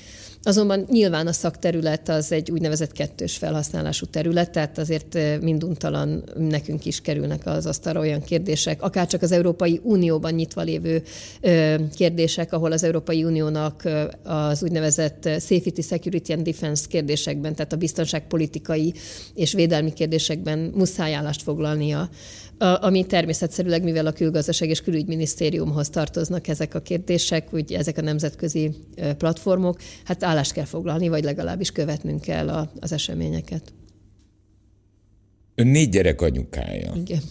Azonban 0.48 0.86
nyilván 0.90 1.28
a 1.28 1.32
szakterület 1.32 2.10
az 2.10 2.32
egy 2.32 2.52
úgynevezett 2.52 2.92
kettős 2.92 3.38
felhasználású 3.38 4.06
terület, 4.06 4.52
tehát 4.52 4.78
azért 4.78 5.18
minduntalan 5.42 6.24
nekünk 6.38 6.86
is 6.86 7.02
kerülnek 7.02 7.46
az 7.46 7.66
asztalra 7.66 8.00
olyan 8.00 8.22
kérdések, 8.22 8.82
akár 8.82 9.08
csak 9.08 9.22
az 9.22 9.32
Európai 9.32 9.80
Unióban 9.84 10.34
nyitva 10.34 10.62
lévő 10.62 11.04
kérdések, 11.96 12.54
ahol 12.54 12.72
az 12.72 12.84
Európai 12.84 13.24
Uniónak 13.24 13.84
az 14.24 14.64
úgynevezett 14.64 15.24
safety, 15.24 15.82
security 15.82 16.32
and 16.32 16.44
defense 16.44 16.86
kérdésekben, 16.90 17.56
tehát 17.56 17.74
a 17.74 17.78
biztonságpolitikai 17.78 18.94
és 19.36 19.54
védelmi 19.54 19.94
kérdésekben 19.94 20.72
muszáj 20.76 21.14
állást 21.14 21.42
foglalnia 21.42 22.10
ami 22.58 23.06
természetszerűleg, 23.06 23.84
mivel 23.84 24.06
a 24.06 24.12
külgazdaság 24.12 24.70
és 24.70 24.82
külügyminisztériumhoz 24.82 25.90
tartoznak 25.90 26.48
ezek 26.48 26.76
a 26.76 26.80
kérdések, 26.80 27.54
úgy 27.54 27.74
ezek 27.74 27.98
a 27.98 28.02
nemzetközi 28.02 28.76
platformok, 29.18 29.78
hát 30.04 30.24
állást 30.24 30.52
kell 30.52 30.66
foglalni, 30.66 31.08
vagy 31.08 31.24
legalábbis 31.24 31.72
követnünk 31.72 32.22
kell 32.22 32.50
az 32.80 32.92
eseményeket. 32.92 33.74
Ön 35.58 35.68
négy 35.68 35.90
gyerek 35.90 36.22
anyukája. 36.22 36.94
Igen. 37.06 37.22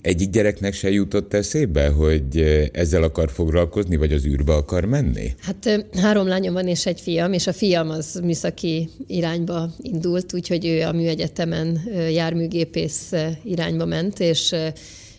Egyik 0.00 0.30
gyereknek 0.30 0.72
se 0.72 0.90
jutott 0.90 1.34
eszébe, 1.34 1.88
hogy 1.88 2.40
ezzel 2.72 3.02
akar 3.02 3.30
foglalkozni, 3.30 3.96
vagy 3.96 4.12
az 4.12 4.26
űrbe 4.26 4.52
akar 4.52 4.84
menni? 4.84 5.34
Hát 5.38 5.86
három 5.96 6.26
lányom 6.26 6.52
van 6.52 6.68
és 6.68 6.86
egy 6.86 7.00
fiam, 7.00 7.32
és 7.32 7.46
a 7.46 7.52
fiam 7.52 7.90
az 7.90 8.20
műszaki 8.24 8.88
irányba 9.06 9.70
indult, 9.80 10.34
úgyhogy 10.34 10.66
ő 10.66 10.82
a 10.82 10.92
műegyetemen 10.92 11.80
járműgépész 12.10 13.12
irányba 13.44 13.84
ment, 13.84 14.20
és 14.20 14.54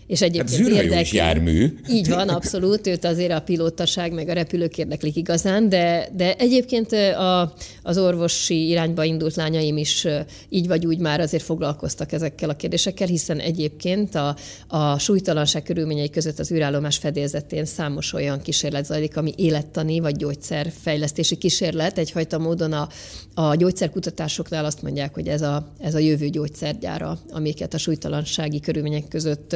és 0.08 0.22
egyébként 0.22 0.68
hát 0.68 0.84
érdekli. 0.84 1.18
jármű. 1.18 1.78
Így 1.90 2.10
van, 2.10 2.30
abszolút. 2.30 2.88
Őt 2.88 3.06
azért 3.06 3.32
a 3.32 3.42
pilótaság 3.42 4.14
meg 4.14 4.30
a 4.30 4.34
repülők 4.34 4.78
érdeklik 4.78 5.16
igazán, 5.16 5.70
de, 5.70 6.10
de 6.16 6.36
egyébként 6.36 6.92
a, 6.92 7.54
az 7.84 7.98
orvosi 7.98 8.68
irányba 8.68 9.04
indult 9.04 9.36
lányaim 9.36 9.78
is 9.78 10.08
így 10.50 10.68
vagy 10.68 10.86
úgy 10.86 10.98
már 10.98 11.20
azért 11.20 11.44
foglalkoztak 11.44 12.12
ezekkel 12.12 12.50
a 12.50 12.56
kérdésekkel, 12.56 13.08
hiszen 13.08 13.40
egyébként 13.40 14.16
a, 14.16 14.36
a 14.68 15.00
súlytalanság 15.00 15.64
körülményei 15.64 16.10
között 16.10 16.40
az 16.40 16.52
űrállomás 16.52 16.98
fedélzetén 16.98 17.66
számos 17.66 18.14
olyan 18.14 18.42
kísérlet 18.42 18.86
zajlik, 18.86 19.18
ami 19.18 19.34
élettani 19.36 20.00
vagy 20.00 20.16
gyógyszerfejlesztési 20.16 21.36
kísérlet. 21.36 21.98
Egyfajta 21.98 22.38
módon 22.38 22.72
a, 22.74 22.88
a 23.34 23.56
gyógyszerkutatásoknál 23.56 24.66
azt 24.66 24.82
mondják, 24.82 25.14
hogy 25.14 25.28
ez 25.28 25.42
a, 25.42 25.74
ez 25.80 25.96
a 25.96 26.00
jövő 26.00 26.30
gyógyszergyára, 26.30 27.20
amiket 27.30 27.74
a 27.74 27.78
súlytalansági 27.78 28.60
körülmények 28.60 29.08
között 29.08 29.56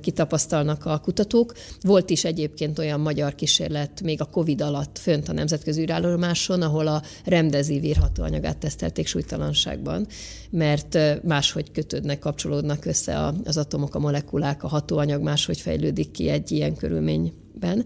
kitapasztalnak 0.00 0.84
a 0.84 0.98
kutatók. 0.98 1.52
Volt 1.80 2.10
is 2.10 2.24
egyébként 2.24 2.78
olyan 2.78 3.00
magyar 3.00 3.34
kísérlet 3.34 4.02
még 4.02 4.20
a 4.20 4.24
COVID 4.24 4.60
alatt 4.60 4.98
fönt 4.98 5.28
a 5.28 5.32
nemzetközi 5.32 5.80
űrállomáson, 5.80 6.62
ahol 6.62 6.86
a 6.86 7.02
remdezivir 7.24 7.96
hatóanyagát 7.96 8.58
tesztelték 8.58 9.06
súlytalanságban, 9.06 10.06
mert 10.50 10.98
máshogy 11.22 11.70
kötődnek, 11.70 12.18
kapcsolódnak 12.18 12.84
össze 12.84 13.32
az 13.44 13.56
atomok, 13.56 13.94
a 13.94 13.98
molekulák, 13.98 14.64
a 14.64 14.68
hatóanyag 14.68 15.22
máshogy 15.22 15.60
fejlődik 15.60 16.10
ki 16.10 16.28
egy 16.28 16.50
ilyen 16.52 16.76
körülmény 16.76 17.32
ben. 17.54 17.84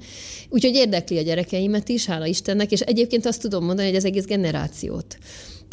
Úgyhogy 0.49 0.75
érdekli 0.75 1.19
a 1.19 1.23
gyerekeimet 1.23 1.88
is, 1.88 2.07
hála 2.07 2.26
Istennek, 2.26 2.73
és 2.73 2.81
egyébként 2.81 3.26
azt 3.26 3.40
tudom 3.40 3.64
mondani, 3.64 3.88
hogy 3.88 3.97
az 3.97 4.04
egész 4.04 4.25
generációt. 4.25 5.19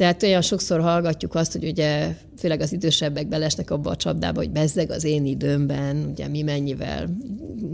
Tehát 0.02 0.24
olyan 0.24 0.42
sokszor 0.42 0.80
hallgatjuk 0.80 1.36
azt, 1.36 1.52
hogy 1.52 1.64
ugye 1.64 2.16
főleg 2.38 2.62
az 2.62 2.74
idősebbek 2.74 3.28
belesnek 3.28 3.72
abba 3.72 3.90
a 3.90 3.96
csapdába, 3.96 4.40
hogy 4.40 4.52
bezzeg 4.52 4.92
az 4.92 5.04
én 5.04 5.26
időmben, 5.26 6.08
ugye 6.12 6.28
mi 6.28 6.42
mennyivel 6.42 7.18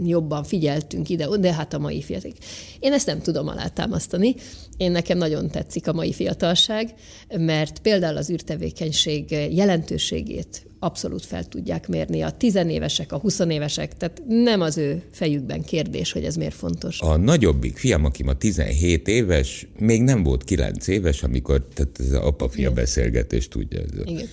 jobban 0.04 0.44
figyeltünk 0.44 1.08
ide, 1.08 1.26
de 1.40 1.52
hát 1.52 1.74
a 1.74 1.78
mai 1.78 2.02
fiatalok. 2.02 2.36
Én 2.78 2.92
ezt 2.92 3.06
nem 3.06 3.20
tudom 3.20 3.48
alátámasztani. 3.48 4.34
Én 4.76 4.90
nekem 4.90 5.18
nagyon 5.18 5.50
tetszik 5.50 5.88
a 5.88 5.92
mai 5.92 6.12
fiatalság, 6.12 6.94
mert 7.38 7.78
például 7.78 8.16
az 8.16 8.30
űrtevékenység 8.30 9.30
jelentőségét 9.50 10.68
abszolút 10.78 11.24
fel 11.24 11.44
tudják 11.44 11.88
mérni. 11.88 12.22
A 12.22 12.30
tizenévesek, 12.30 13.12
a 13.12 13.18
huszonévesek, 13.18 13.96
tehát 13.96 14.22
nem 14.26 14.60
az 14.60 14.76
ő 14.78 15.02
fejükben 15.12 15.62
kérdés, 15.62 16.12
hogy 16.12 16.24
ez 16.24 16.36
miért 16.36 16.54
fontos. 16.54 17.00
A 17.00 17.16
nagyobbik 17.16 17.76
fiam, 17.76 18.04
aki 18.04 18.22
ma 18.22 18.32
17 18.32 19.08
éves, 19.08 19.66
még 19.78 20.02
nem 20.02 20.22
volt 20.22 20.44
9 20.44 20.86
éves, 20.86 21.22
amikor 21.22 21.68
tehát 21.74 22.00
ez 22.00 22.12
az 22.18 22.26
apa-fia 22.26 22.70
beszélgetés 22.72 23.48
tudja. 23.48 23.80
Ez 23.80 23.88
Igen. 24.04 24.26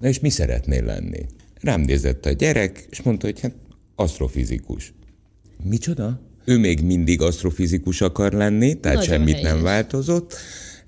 Na 0.00 0.08
és 0.08 0.20
mi 0.20 0.28
szeretnél 0.30 0.84
lenni? 0.84 1.26
Rám 1.60 1.80
nézett 1.80 2.26
a 2.26 2.30
gyerek, 2.30 2.86
és 2.90 3.02
mondta, 3.02 3.26
hogy 3.26 3.40
hát 3.40 3.54
asztrofizikus. 3.94 4.92
Micsoda? 5.64 6.20
Ő 6.44 6.58
még 6.58 6.80
mindig 6.80 7.20
asztrofizikus 7.20 8.00
akar 8.00 8.32
lenni, 8.32 8.80
tehát 8.80 8.98
Nagyon 8.98 9.14
semmit 9.14 9.34
helyes. 9.34 9.50
nem 9.50 9.62
változott, 9.62 10.34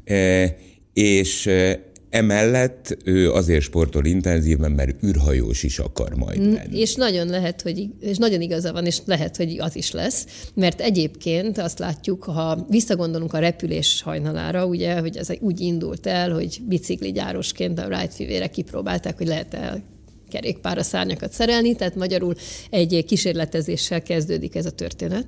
e, 0.04 0.56
és 0.92 1.46
e, 1.46 1.82
Emellett 2.14 2.96
ő 3.04 3.32
azért 3.32 3.62
sportol 3.62 4.04
intenzíven, 4.04 4.72
mert 4.72 5.02
űrhajós 5.02 5.62
is 5.62 5.78
akar 5.78 6.14
majd 6.14 6.38
lenni. 6.38 6.78
És 6.78 6.94
nagyon 6.94 7.26
lehet, 7.26 7.62
hogy, 7.62 7.88
és 8.00 8.16
nagyon 8.16 8.40
igaza 8.40 8.72
van, 8.72 8.86
és 8.86 8.98
lehet, 9.04 9.36
hogy 9.36 9.56
az 9.60 9.76
is 9.76 9.90
lesz, 9.90 10.26
mert 10.54 10.80
egyébként 10.80 11.58
azt 11.58 11.78
látjuk, 11.78 12.24
ha 12.24 12.66
visszagondolunk 12.68 13.32
a 13.32 13.38
repülés 13.38 14.02
hajnalára, 14.02 14.66
ugye, 14.66 14.98
hogy 14.98 15.16
ez 15.16 15.28
úgy 15.40 15.60
indult 15.60 16.06
el, 16.06 16.32
hogy 16.32 16.58
bicikligyárosként 16.68 17.78
a 17.78 17.86
Wright 17.86 18.14
fivére 18.14 18.46
kipróbálták, 18.46 19.16
hogy 19.16 19.26
lehet 19.26 19.54
el 19.54 19.82
kerékpára 20.28 20.82
szárnyakat 20.82 21.32
szerelni, 21.32 21.74
tehát 21.74 21.94
magyarul 21.94 22.34
egy 22.70 23.04
kísérletezéssel 23.06 24.02
kezdődik 24.02 24.54
ez 24.54 24.66
a 24.66 24.70
történet. 24.70 25.24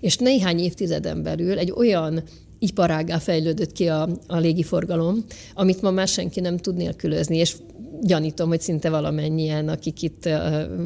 És 0.00 0.16
néhány 0.16 0.58
évtizeden 0.58 1.22
belül 1.22 1.58
egy 1.58 1.70
olyan 1.70 2.22
iparágá 2.60 3.18
fejlődött 3.18 3.72
ki 3.72 3.88
a, 3.88 4.08
a 4.26 4.36
légiforgalom, 4.36 5.24
amit 5.54 5.82
ma 5.82 5.90
már 5.90 6.08
senki 6.08 6.40
nem 6.40 6.56
tud 6.56 6.76
nélkülözni, 6.76 7.36
és 7.36 7.56
gyanítom, 8.02 8.48
hogy 8.48 8.60
szinte 8.60 8.90
valamennyien, 8.90 9.68
akik 9.68 10.02
itt 10.02 10.28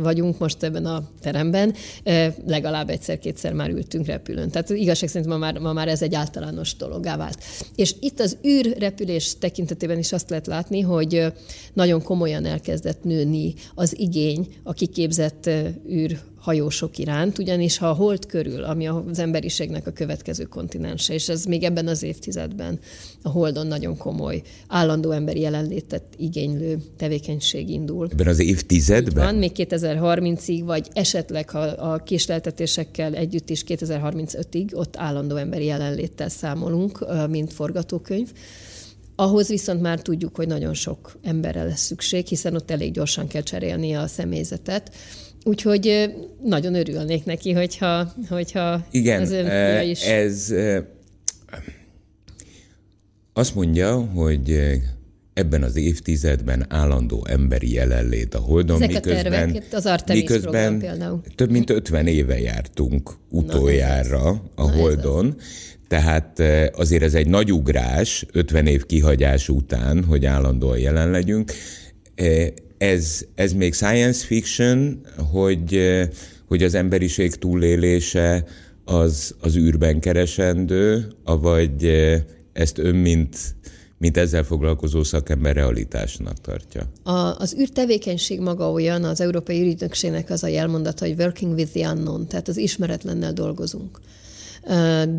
vagyunk 0.02 0.38
most 0.38 0.62
ebben 0.62 0.86
a 0.86 1.08
teremben, 1.20 1.74
legalább 2.46 2.88
egyszer-kétszer 2.88 3.52
már 3.52 3.70
ültünk 3.70 4.06
repülőn. 4.06 4.50
Tehát 4.50 4.70
igazság 4.70 5.08
szerint 5.08 5.30
ma 5.30 5.36
már, 5.36 5.58
ma 5.58 5.72
már 5.72 5.88
ez 5.88 6.02
egy 6.02 6.14
általános 6.14 6.76
dologá 6.76 7.16
vált. 7.16 7.38
És 7.74 7.94
itt 8.00 8.20
az 8.20 8.36
űrrepülés 8.46 9.38
tekintetében 9.38 9.98
is 9.98 10.12
azt 10.12 10.30
lehet 10.30 10.46
látni, 10.46 10.80
hogy 10.80 11.32
nagyon 11.72 12.02
komolyan 12.02 12.44
elkezdett 12.44 13.04
nőni 13.04 13.54
az 13.74 13.98
igény 13.98 14.48
a 14.62 14.72
kiképzett 14.72 15.50
űr 15.90 16.18
hajósok 16.44 16.98
iránt, 16.98 17.38
ugyanis 17.38 17.78
ha 17.78 17.88
a 17.88 17.92
hold 17.92 18.26
körül, 18.26 18.64
ami 18.64 18.86
az 18.86 19.18
emberiségnek 19.18 19.86
a 19.86 19.90
következő 19.90 20.44
kontinense, 20.44 21.14
és 21.14 21.28
ez 21.28 21.44
még 21.44 21.62
ebben 21.62 21.86
az 21.86 22.02
évtizedben 22.02 22.78
a 23.22 23.28
holdon 23.28 23.66
nagyon 23.66 23.96
komoly, 23.96 24.42
állandó 24.68 25.10
emberi 25.10 25.40
jelenlétet 25.40 26.02
igénylő 26.16 26.78
tevékenység 26.96 27.70
indul. 27.70 28.08
Ebben 28.12 28.26
az 28.26 28.38
évtizedben? 28.38 29.24
van, 29.24 29.34
még 29.34 29.50
2030-ig, 29.54 30.62
vagy 30.64 30.88
esetleg 30.92 31.50
ha 31.50 31.58
a 31.58 31.96
késleltetésekkel 31.96 33.14
együtt 33.14 33.50
is 33.50 33.64
2035-ig 33.66 34.74
ott 34.74 34.96
állandó 34.96 35.36
emberi 35.36 35.64
jelenléttel 35.64 36.28
számolunk, 36.28 37.06
mint 37.28 37.52
forgatókönyv. 37.52 38.32
Ahhoz 39.16 39.48
viszont 39.48 39.80
már 39.80 40.00
tudjuk, 40.00 40.36
hogy 40.36 40.46
nagyon 40.46 40.74
sok 40.74 41.16
emberre 41.22 41.64
lesz 41.64 41.84
szükség, 41.84 42.26
hiszen 42.26 42.54
ott 42.54 42.70
elég 42.70 42.92
gyorsan 42.92 43.26
kell 43.26 43.42
cserélni 43.42 43.94
a 43.94 44.06
személyzetet. 44.06 44.94
Úgyhogy 45.44 46.14
nagyon 46.44 46.74
örülnék 46.74 47.24
neki, 47.24 47.52
hogyha, 47.52 48.12
hogyha 48.28 48.86
Igen, 48.90 49.20
az 49.20 49.30
ön 49.30 49.88
is... 49.88 50.02
ez 50.02 50.54
azt 53.32 53.54
mondja, 53.54 53.96
hogy 53.96 54.58
ebben 55.34 55.62
az 55.62 55.76
évtizedben 55.76 56.66
állandó 56.68 57.26
emberi 57.28 57.72
jelenlét 57.72 58.34
a 58.34 58.38
Holdon, 58.38 58.76
Ezek 58.82 58.88
miközben, 58.88 59.32
a 59.32 59.52
tervek, 59.52 59.62
az 59.72 59.86
Artemis 59.86 60.22
miközben 60.22 60.78
például. 60.78 61.20
több 61.34 61.50
mint 61.50 61.70
50 61.70 62.06
éve 62.06 62.38
jártunk 62.40 63.10
utoljára 63.30 64.22
Na, 64.22 64.42
a 64.54 64.66
Na, 64.66 64.72
Holdon, 64.72 65.36
tehát 65.88 66.42
azért 66.74 67.02
ez 67.02 67.14
egy 67.14 67.28
nagy 67.28 67.52
ugrás, 67.52 68.26
50 68.32 68.66
év 68.66 68.86
kihagyás 68.86 69.48
után, 69.48 70.04
hogy 70.04 70.24
állandóan 70.24 70.78
jelen 70.78 71.10
legyünk. 71.10 71.52
Ez, 72.78 73.24
ez 73.34 73.52
még 73.52 73.74
science 73.74 74.26
fiction, 74.26 75.00
hogy, 75.30 75.80
hogy 76.48 76.62
az 76.62 76.74
emberiség 76.74 77.34
túlélése 77.34 78.44
az, 78.84 79.34
az 79.40 79.56
űrben 79.56 80.00
keresendő, 80.00 81.12
avagy 81.24 81.84
ezt 82.52 82.78
ön, 82.78 82.94
mint, 82.94 83.36
mint 83.98 84.16
ezzel 84.16 84.42
foglalkozó 84.42 85.02
szakember 85.02 85.54
realitásnak 85.54 86.40
tartja? 86.40 86.82
A, 87.02 87.38
az 87.38 87.56
űrtevékenység 87.58 88.40
maga 88.40 88.70
olyan, 88.70 89.04
az 89.04 89.20
Európai 89.20 89.60
Ügynökségnek 89.60 90.30
az 90.30 90.42
a 90.42 90.48
jelmondata, 90.48 91.06
hogy 91.06 91.14
working 91.18 91.54
with 91.54 91.72
the 91.72 91.90
unknown, 91.90 92.26
tehát 92.26 92.48
az 92.48 92.56
ismeretlennel 92.56 93.32
dolgozunk. 93.32 94.00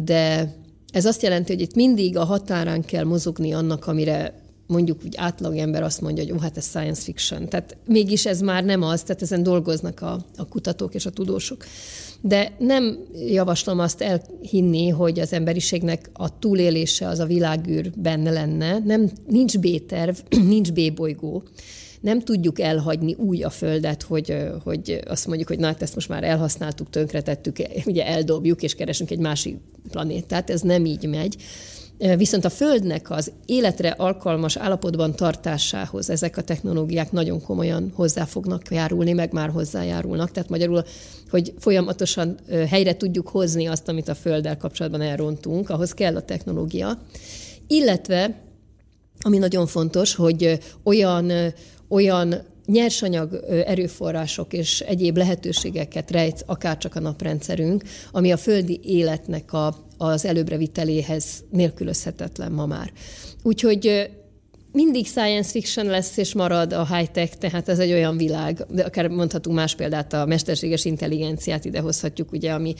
De 0.03 0.55
ez 0.91 1.05
azt 1.05 1.21
jelenti, 1.21 1.53
hogy 1.53 1.61
itt 1.61 1.75
mindig 1.75 2.17
a 2.17 2.23
határán 2.23 2.81
kell 2.81 3.03
mozogni 3.03 3.51
annak, 3.53 3.87
amire 3.87 4.44
mondjuk 4.67 4.99
úgy 5.05 5.15
átlagember 5.17 5.83
azt 5.83 6.01
mondja, 6.01 6.23
hogy 6.23 6.33
ó, 6.33 6.37
hát 6.37 6.57
ez 6.57 6.65
science 6.65 7.01
fiction. 7.01 7.49
Tehát 7.49 7.77
mégis 7.87 8.25
ez 8.25 8.41
már 8.41 8.63
nem 8.63 8.81
az, 8.81 9.01
tehát 9.01 9.21
ezen 9.21 9.43
dolgoznak 9.43 10.01
a, 10.01 10.25
a 10.37 10.47
kutatók 10.47 10.93
és 10.93 11.05
a 11.05 11.09
tudósok. 11.09 11.65
De 12.21 12.55
nem 12.59 12.97
javaslom 13.27 13.79
azt 13.79 14.01
elhinni, 14.01 14.89
hogy 14.89 15.19
az 15.19 15.33
emberiségnek 15.33 16.09
a 16.13 16.39
túlélése 16.39 17.07
az 17.07 17.19
a 17.19 17.25
világűr 17.25 17.91
benne 17.95 18.31
lenne. 18.31 18.79
Nem, 18.79 19.11
nincs 19.27 19.57
B-terv, 19.57 20.15
nincs 20.53 20.71
B-bolygó 20.71 21.43
nem 22.05 22.21
tudjuk 22.21 22.59
elhagyni 22.59 23.13
úgy 23.13 23.43
a 23.43 23.49
Földet, 23.49 24.03
hogy, 24.03 24.37
hogy 24.63 24.99
azt 25.07 25.27
mondjuk, 25.27 25.47
hogy 25.47 25.59
na, 25.59 25.65
hát 25.65 25.81
ezt 25.81 25.95
most 25.95 26.09
már 26.09 26.23
elhasználtuk, 26.23 26.89
tönkretettük, 26.89 27.57
ugye 27.85 28.05
eldobjuk, 28.05 28.63
és 28.63 28.75
keresünk 28.75 29.11
egy 29.11 29.19
másik 29.19 29.57
planétát. 29.91 30.49
Ez 30.49 30.61
nem 30.61 30.85
így 30.85 31.07
megy. 31.07 31.35
Viszont 31.97 32.45
a 32.45 32.49
Földnek 32.49 33.09
az 33.09 33.31
életre 33.45 33.89
alkalmas 33.89 34.57
állapotban 34.57 35.15
tartásához 35.15 36.09
ezek 36.09 36.37
a 36.37 36.41
technológiák 36.41 37.11
nagyon 37.11 37.41
komolyan 37.41 37.91
hozzá 37.95 38.25
fognak 38.25 38.71
járulni, 38.71 39.13
meg 39.13 39.31
már 39.31 39.49
hozzájárulnak. 39.49 40.31
Tehát 40.31 40.49
magyarul, 40.49 40.83
hogy 41.29 41.53
folyamatosan 41.59 42.39
helyre 42.69 42.97
tudjuk 42.97 43.27
hozni 43.27 43.65
azt, 43.65 43.87
amit 43.87 44.07
a 44.07 44.15
Földdel 44.15 44.57
kapcsolatban 44.57 45.01
elrontunk, 45.01 45.69
ahhoz 45.69 45.93
kell 45.93 46.15
a 46.15 46.21
technológia. 46.21 47.01
Illetve, 47.67 48.41
ami 49.21 49.37
nagyon 49.37 49.67
fontos, 49.67 50.15
hogy 50.15 50.59
olyan, 50.83 51.31
olyan 51.87 52.35
nyersanyag 52.65 53.43
erőforrások 53.65 54.53
és 54.53 54.79
egyéb 54.79 55.17
lehetőségeket 55.17 56.11
rejt 56.11 56.43
akár 56.45 56.77
csak 56.77 56.95
a 56.95 56.99
naprendszerünk, 56.99 57.83
ami 58.11 58.31
a 58.31 58.37
földi 58.37 58.79
életnek 58.83 59.53
a, 59.53 59.84
az 59.97 60.25
előbbre 60.25 60.57
viteléhez 60.57 61.43
nélkülözhetetlen 61.49 62.51
ma 62.51 62.65
már. 62.65 62.91
Úgyhogy 63.43 64.09
mindig 64.71 65.05
science 65.05 65.49
fiction 65.49 65.85
lesz 65.85 66.17
és 66.17 66.33
marad 66.33 66.73
a 66.73 66.95
high-tech, 66.95 67.35
tehát 67.37 67.69
ez 67.69 67.79
egy 67.79 67.91
olyan 67.91 68.17
világ, 68.17 68.65
de 68.69 68.83
akár 68.83 69.07
mondhatunk 69.07 69.55
más 69.55 69.75
példát, 69.75 70.13
a 70.13 70.25
mesterséges 70.25 70.85
intelligenciát 70.85 71.65
idehozhatjuk, 71.65 72.31
ugye, 72.31 72.51
ami 72.51 72.73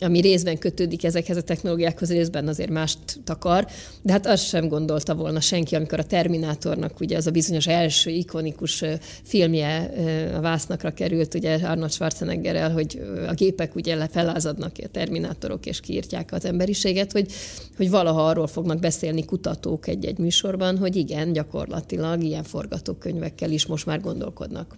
ami 0.00 0.20
részben 0.20 0.58
kötődik 0.58 1.04
ezekhez 1.04 1.36
a 1.36 1.42
technológiákhoz, 1.42 2.10
részben 2.10 2.48
azért 2.48 2.70
mást 2.70 2.98
takar, 3.24 3.66
de 4.02 4.12
hát 4.12 4.26
azt 4.26 4.46
sem 4.46 4.68
gondolta 4.68 5.14
volna 5.14 5.40
senki, 5.40 5.74
amikor 5.74 5.98
a 5.98 6.04
Terminátornak 6.04 7.00
ugye 7.00 7.16
az 7.16 7.26
a 7.26 7.30
bizonyos 7.30 7.66
első 7.66 8.10
ikonikus 8.10 8.84
filmje 9.22 9.92
a 10.36 10.40
vásznakra 10.40 10.92
került, 10.92 11.34
ugye 11.34 11.54
Arnold 11.54 11.92
Schwarzeneggerrel, 11.92 12.72
hogy 12.72 13.02
a 13.28 13.34
gépek 13.34 13.74
ugye 13.74 14.08
felázadnak 14.08 14.72
a 14.82 14.88
terminátorok 14.88 15.66
és 15.66 15.80
kiírtják 15.80 16.32
az 16.32 16.44
emberiséget, 16.44 17.12
hogy, 17.12 17.32
hogy 17.76 17.90
valaha 17.90 18.26
arról 18.26 18.46
fognak 18.46 18.78
beszélni 18.80 19.24
kutatók 19.24 19.86
egy-egy 19.86 20.18
műsorban, 20.18 20.78
hogy 20.78 20.96
igen, 20.96 21.32
gyakorlatilag 21.32 22.22
ilyen 22.22 22.44
forgatókönyvekkel 22.44 23.50
is 23.50 23.66
most 23.66 23.86
már 23.86 24.00
gondolkodnak. 24.00 24.76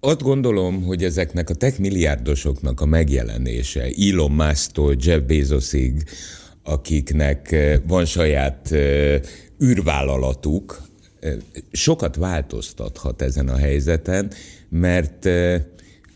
Azt 0.00 0.22
gondolom, 0.22 0.82
hogy 0.82 1.04
ezeknek 1.04 1.50
a 1.50 1.54
tech 1.54 1.78
milliárdosoknak 1.78 2.80
a 2.80 2.86
megjelenése, 2.86 3.88
Elon 4.10 4.30
Musk-tól 4.30 4.94
Jeff 4.98 5.20
Bezosig, 5.20 6.04
akiknek 6.62 7.52
eh, 7.52 7.80
van 7.86 8.04
saját 8.04 8.72
eh, 8.72 9.20
űrvállalatuk, 9.64 10.82
eh, 11.20 11.34
sokat 11.72 12.16
változtathat 12.16 13.22
ezen 13.22 13.48
a 13.48 13.56
helyzeten, 13.56 14.32
mert 14.68 15.28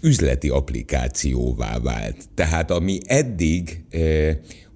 üzleti 0.00 0.48
applikációvá 0.48 1.78
vált. 1.78 2.16
Tehát 2.34 2.70
ami 2.70 2.98
eddig 3.06 3.84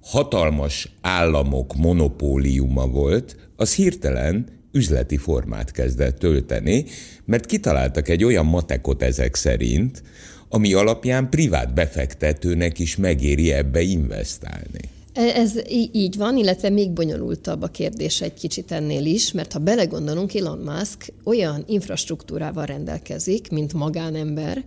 hatalmas 0.01 0.95
államok 1.01 1.75
monopóliuma 1.75 2.87
volt, 2.87 3.35
az 3.55 3.75
hirtelen 3.75 4.54
üzleti 4.75 5.17
formát 5.17 5.71
kezdett 5.71 6.19
tölteni, 6.19 6.85
mert 7.25 7.45
kitaláltak 7.45 8.09
egy 8.09 8.23
olyan 8.23 8.45
matekot 8.45 9.01
ezek 9.01 9.35
szerint, 9.35 10.03
ami 10.49 10.73
alapján 10.73 11.29
privát 11.29 11.73
befektetőnek 11.73 12.79
is 12.79 12.95
megéri 12.95 13.51
ebbe 13.51 13.81
investálni. 13.81 14.79
Ez 15.13 15.53
így 15.91 16.17
van, 16.17 16.37
illetve 16.37 16.69
még 16.69 16.91
bonyolultabb 16.91 17.61
a 17.61 17.67
kérdés 17.67 18.21
egy 18.21 18.33
kicsit 18.33 18.71
ennél 18.71 19.05
is, 19.05 19.31
mert 19.31 19.53
ha 19.53 19.59
belegondolunk, 19.59 20.35
Elon 20.35 20.57
Musk 20.57 21.13
olyan 21.23 21.63
infrastruktúrával 21.67 22.65
rendelkezik, 22.65 23.49
mint 23.49 23.73
magánember, 23.73 24.63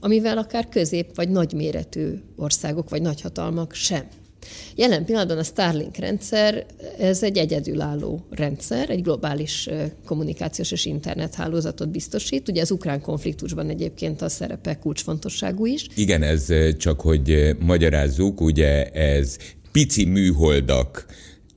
amivel 0.00 0.38
akár 0.38 0.68
közép 0.68 1.14
vagy 1.14 1.28
nagyméretű 1.28 2.20
országok 2.36 2.90
vagy 2.90 3.02
nagyhatalmak 3.02 3.74
sem. 3.74 4.04
Jelen 4.76 5.04
pillanatban 5.04 5.38
a 5.38 5.42
Starlink 5.42 5.96
rendszer, 5.96 6.66
ez 6.98 7.22
egy 7.22 7.38
egyedülálló 7.38 8.26
rendszer, 8.30 8.90
egy 8.90 9.02
globális 9.02 9.68
kommunikációs 10.04 10.72
és 10.72 10.84
internethálózatot 10.84 11.88
biztosít. 11.88 12.48
Ugye 12.48 12.60
az 12.60 12.70
ukrán 12.70 13.00
konfliktusban 13.00 13.68
egyébként 13.68 14.22
a 14.22 14.28
szerepe 14.28 14.78
kulcsfontosságú 14.78 15.66
is. 15.66 15.86
Igen, 15.94 16.22
ez 16.22 16.46
csak, 16.76 17.00
hogy 17.00 17.56
magyarázzuk, 17.58 18.40
ugye 18.40 18.84
ez 18.90 19.36
pici 19.72 20.04
műholdak 20.04 21.06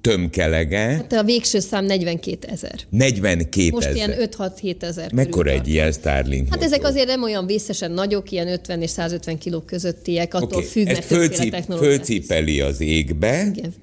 tömkelege. 0.01 0.77
Hát 0.77 1.13
a 1.13 1.23
végső 1.23 1.59
szám 1.59 1.85
42 1.85 2.47
ezer. 2.47 2.79
42 2.89 3.69
Most 3.71 3.87
ezer. 3.87 3.95
ilyen 3.95 4.29
5-6-7 4.37 4.81
ezer. 4.81 5.13
Mekkora 5.13 5.49
egy 5.49 5.67
ilyen 5.67 5.91
Starlink 5.91 6.47
Hát 6.49 6.63
ezek 6.63 6.83
azért 6.83 7.07
nem 7.07 7.23
olyan 7.23 7.45
vészesen 7.45 7.91
nagyok, 7.91 8.31
ilyen 8.31 8.47
50 8.47 8.81
és 8.81 8.89
150 8.89 9.37
kiló 9.37 9.59
közöttiek, 9.59 10.33
attól 10.33 10.47
okay. 10.47 10.63
függ, 10.63 10.85
mert 10.85 11.05
fölcip, 11.05 11.55
fölcipeli 11.63 12.61
az 12.61 12.81
égbe, 12.81 13.51
Igen. 13.55 13.73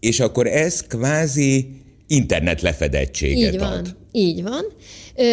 és 0.00 0.20
akkor 0.20 0.46
ez 0.46 0.82
kvázi 0.82 1.68
internet 2.06 2.62
lefedettséget 2.62 3.52
Így 3.52 3.58
van. 3.58 3.72
ad. 3.72 3.96
Így 4.12 4.42
van. 4.42 4.64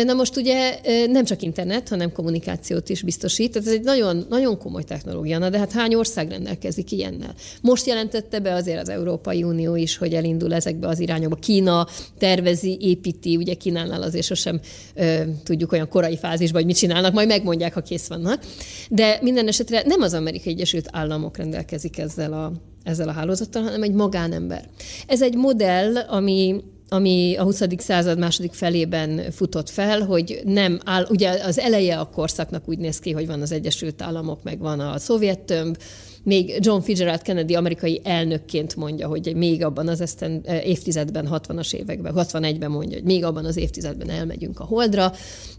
Na 0.06 0.14
most 0.14 0.38
ugye 0.38 0.80
nem 1.08 1.24
csak 1.24 1.42
internet, 1.42 1.90
hanem 1.90 2.12
kommunikációt 2.12 2.90
is 2.90 3.02
biztosít, 3.02 3.52
tehát 3.52 3.68
ez 3.68 3.74
egy 3.74 3.84
nagyon, 3.84 4.26
nagyon 4.30 4.58
komoly 4.58 4.84
technológia. 4.84 5.38
Na 5.38 5.50
de 5.50 5.58
hát 5.58 5.72
hány 5.72 5.94
ország 5.94 6.30
rendelkezik 6.30 6.92
ilyennel? 6.92 7.34
Most 7.62 7.86
jelentette 7.86 8.40
be 8.40 8.54
azért 8.54 8.82
az 8.82 8.90
Európai 8.90 9.44
Unió 9.44 9.76
is, 9.76 9.98
hogy 9.98 10.14
elindul 10.14 10.54
ezekbe 10.54 10.88
az 10.88 11.00
irányokba. 11.00 11.36
Kína 11.36 11.88
tervezi, 12.18 12.78
építi, 12.82 13.38
ugye 13.38 13.54
Kínánál 13.54 14.02
azért 14.02 14.26
sosem 14.26 14.60
ö, 14.96 15.22
tudjuk 15.44 15.72
olyan 15.72 15.88
korai 15.88 16.18
fázisban, 16.18 16.62
hogy 16.62 16.70
mit 16.70 16.78
csinálnak, 16.78 17.14
majd 17.14 17.28
megmondják, 17.28 17.74
ha 17.74 17.82
kész 17.82 18.08
vannak. 18.08 18.44
De 18.90 19.20
minden 19.22 19.48
esetre 19.48 19.84
nem 19.86 20.02
az 20.02 20.14
Amerikai 20.14 20.54
Egyesült 20.54 20.88
Államok 20.92 21.38
rendelkezik 21.38 21.98
ezzel 21.98 22.34
a, 22.34 22.52
ezzel 22.84 23.08
a 23.08 23.12
hálózattal, 23.12 23.64
hanem 23.64 23.84
egy 23.84 23.94
magánember. 23.94 24.70
Ez 25.08 25.22
egy 25.22 25.36
modell, 25.36 25.98
ami 25.98 26.64
ami 26.90 27.36
a 27.36 27.44
20. 27.44 27.62
század 27.78 28.18
második 28.18 28.54
felében 28.54 29.32
futott 29.32 29.70
fel, 29.70 30.02
hogy 30.02 30.42
nem 30.46 30.80
áll, 30.86 31.06
ugye 31.10 31.30
az 31.46 31.60
eleje 31.60 32.00
a 32.00 32.10
korszaknak 32.10 32.70
úgy 32.70 32.78
néz 32.78 33.00
ki, 33.00 33.12
hogy 33.12 33.28
van 33.28 33.42
az 33.42 33.52
Egyesült 33.52 34.02
Államok, 34.02 34.44
meg 34.44 34.60
van 34.60 34.80
a 34.80 35.00
szovjet 35.00 35.40
tömb, 35.40 35.78
még 36.24 36.58
John 36.60 36.82
Fitzgerald 36.82 37.22
Kennedy 37.22 37.56
amerikai 37.56 38.02
elnökként 38.04 38.76
mondja, 38.76 39.08
hogy 39.08 39.36
még 39.36 39.64
abban 39.64 39.88
az 39.88 40.02
eszten, 40.02 40.42
eh, 40.46 40.68
évtizedben, 40.68 41.28
60-as 41.28 41.74
években, 41.74 42.14
61-ben 42.16 42.72
mondja, 42.72 42.98
hogy 42.98 43.06
még 43.06 43.24
abban 43.24 43.46
az 43.46 43.58
évtizedben 43.58 44.10
elmegyünk 44.10 44.60
a 44.60 44.64
Holdra, 44.64 45.14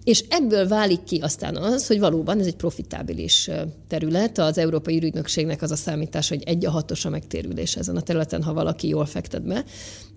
és 0.05 0.25
ebből 0.29 0.69
válik 0.69 1.03
ki 1.03 1.19
aztán 1.19 1.57
az, 1.57 1.87
hogy 1.87 1.99
valóban 1.99 2.41
ez 2.41 2.47
egy 2.47 2.57
profitábilis 2.57 3.49
eh, 3.49 3.63
terület. 3.89 4.39
Az 4.39 4.59
Európai 4.59 4.97
Ürügynökségnek 4.97 5.63
az 5.63 5.71
a 5.71 5.77
számítás, 5.77 6.29
hogy 6.29 6.43
egy 6.47 6.67
a 6.67 6.71
hatos 6.71 7.05
a 7.05 7.11
megtérülés 7.11 7.77
ezen 7.77 7.97
a 7.97 8.03
területen, 8.03 8.43
ha 8.43 8.53
valaki 8.53 8.89
jól 8.89 9.07
fektet 9.07 9.47
be 9.47 9.65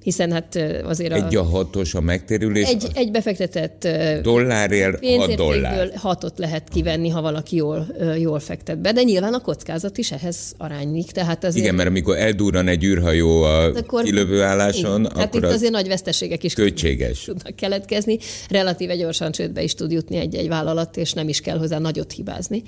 hiszen 0.07 0.31
hát 0.31 0.59
azért 0.83 1.13
egy 1.13 1.35
a, 1.35 1.39
a 1.39 1.43
hatos 1.43 1.93
a 1.93 2.01
megtérülés. 2.01 2.67
Egy, 2.67 2.87
egy 2.93 3.11
befektetett 3.11 3.87
dollárért 4.21 5.05
hat 5.05 5.35
dollár. 5.35 5.91
hatot 5.95 6.37
lehet 6.37 6.69
kivenni, 6.69 7.09
ha 7.09 7.21
valaki 7.21 7.55
jól, 7.55 7.87
jól 8.19 8.39
fektet 8.39 8.79
be, 8.79 8.91
de 8.91 9.03
nyilván 9.03 9.33
a 9.33 9.39
kockázat 9.39 9.97
is 9.97 10.11
ehhez 10.11 10.53
aránylik. 10.57 11.11
Tehát 11.11 11.43
azért, 11.43 11.63
igen, 11.63 11.75
mert 11.75 11.89
amikor 11.89 12.17
eldurran 12.17 12.67
egy 12.67 12.83
űrhajó 12.83 13.41
a 13.41 13.63
akkor, 13.63 14.03
kilövő 14.03 14.41
álláson, 14.41 14.99
igen, 14.99 15.05
akkor 15.05 15.19
hát 15.19 15.35
itt 15.35 15.43
az 15.43 15.53
azért 15.53 15.71
nagy 15.71 15.87
veszteségek 15.87 16.43
is 16.43 16.53
költséges. 16.53 17.23
tudnak 17.23 17.55
keletkezni. 17.55 18.17
Relatíve 18.49 18.95
gyorsan 18.95 19.31
csődbe 19.31 19.63
is 19.63 19.73
tud 19.73 19.91
jutni 19.91 20.17
egy-egy 20.17 20.47
vállalat, 20.47 20.97
és 20.97 21.13
nem 21.13 21.27
is 21.27 21.41
kell 21.41 21.57
hozzá 21.57 21.79
nagyot 21.79 22.11
hibázni. 22.11 22.61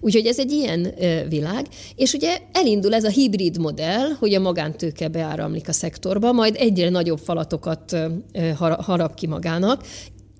Úgyhogy 0.00 0.26
ez 0.26 0.38
egy 0.38 0.52
ilyen 0.52 0.94
világ, 1.28 1.66
és 1.96 2.12
ugye 2.12 2.38
elindul 2.52 2.94
ez 2.94 3.04
a 3.04 3.10
hibrid 3.10 3.58
modell, 3.58 4.08
hogy 4.18 4.34
a 4.34 4.40
magántőke 4.40 5.08
beáramlik 5.08 5.68
a 5.68 5.72
szektorba, 5.72 6.32
majd 6.32 6.54
egyre 6.58 6.84
egyre 6.86 6.98
nagyobb 6.98 7.18
falatokat 7.18 7.96
harap 8.78 9.14
ki 9.14 9.26
magának, 9.26 9.82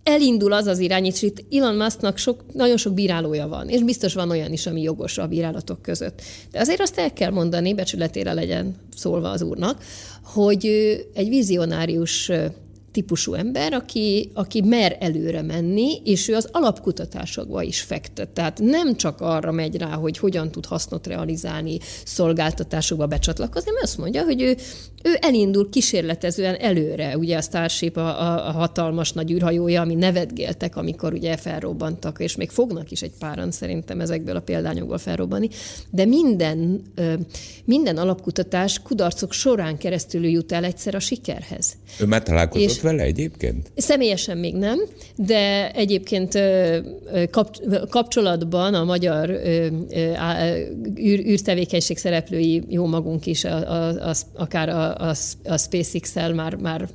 elindul 0.02 0.52
az 0.52 0.66
az 0.66 0.78
irány, 0.78 1.04
és 1.04 1.22
itt 1.22 1.44
Elon 1.50 1.74
Musknak 1.76 2.18
sok, 2.18 2.44
nagyon 2.52 2.76
sok 2.76 2.94
bírálója 2.94 3.48
van, 3.48 3.68
és 3.68 3.82
biztos 3.82 4.14
van 4.14 4.30
olyan 4.30 4.52
is, 4.52 4.66
ami 4.66 4.82
jogos 4.82 5.18
a 5.18 5.26
bírálatok 5.26 5.82
között. 5.82 6.22
De 6.50 6.60
azért 6.60 6.80
azt 6.80 6.98
el 6.98 7.12
kell 7.12 7.30
mondani, 7.30 7.74
becsületére 7.74 8.32
legyen 8.32 8.76
szólva 8.96 9.30
az 9.30 9.42
úrnak, 9.42 9.82
hogy 10.24 10.66
egy 11.14 11.28
vizionárius 11.28 12.30
típusú 12.96 13.34
ember, 13.34 13.72
aki, 13.72 14.30
aki 14.34 14.60
mer 14.60 14.96
előre 15.00 15.42
menni, 15.42 16.00
és 16.04 16.28
ő 16.28 16.34
az 16.34 16.48
alapkutatásokba 16.52 17.62
is 17.62 17.80
fektet. 17.80 18.28
Tehát 18.28 18.60
nem 18.60 18.96
csak 18.96 19.20
arra 19.20 19.52
megy 19.52 19.76
rá, 19.76 19.94
hogy 19.94 20.18
hogyan 20.18 20.50
tud 20.50 20.66
hasznot 20.66 21.06
realizálni 21.06 21.78
szolgáltatásokba 22.04 23.06
becsatlakozni, 23.06 23.70
mert 23.70 23.84
azt 23.84 23.98
mondja, 23.98 24.22
hogy 24.22 24.42
ő, 24.42 24.56
ő 25.02 25.16
elindul 25.20 25.70
kísérletezően 25.70 26.54
előre. 26.54 27.16
Ugye 27.18 27.36
a 27.36 27.40
Starship 27.40 27.96
a, 27.96 28.20
a, 28.20 28.48
a 28.48 28.50
hatalmas 28.50 29.12
nagy 29.12 29.30
űrhajója, 29.32 29.80
ami 29.80 29.94
nevetgéltek, 29.94 30.76
amikor 30.76 31.12
ugye 31.12 31.36
felrobbantak, 31.36 32.20
és 32.20 32.36
még 32.36 32.50
fognak 32.50 32.90
is 32.90 33.02
egy 33.02 33.12
páran 33.18 33.50
szerintem 33.50 34.00
ezekből 34.00 34.36
a 34.36 34.40
példányokból 34.40 34.98
felrobbani. 34.98 35.48
De 35.90 36.04
minden, 36.04 36.82
minden 37.64 37.96
alapkutatás 37.96 38.82
kudarcok 38.82 39.32
során 39.32 39.78
keresztül 39.78 40.26
jut 40.26 40.52
el 40.52 40.64
egyszer 40.64 40.94
a 40.94 41.00
sikerhez. 41.00 41.76
Ő 42.00 42.04
már 42.04 42.22
találkozott 42.22 42.80
vele 42.86 43.02
egyébként? 43.02 43.72
Személyesen 43.76 44.38
még 44.38 44.54
nem, 44.54 44.78
de 45.16 45.70
egyébként 45.70 46.38
kapcsolatban 47.88 48.74
a 48.74 48.84
magyar 48.84 49.30
űrtevékenység 51.00 51.98
szereplői, 51.98 52.62
jó 52.68 52.86
magunk 52.86 53.26
is, 53.26 53.44
a, 53.44 53.70
a, 53.70 54.08
a, 54.08 54.14
akár 54.34 54.68
a, 54.68 54.94
a, 54.96 55.14
a 55.44 55.56
SpaceX-el 55.56 56.34
már, 56.34 56.54
már 56.54 56.88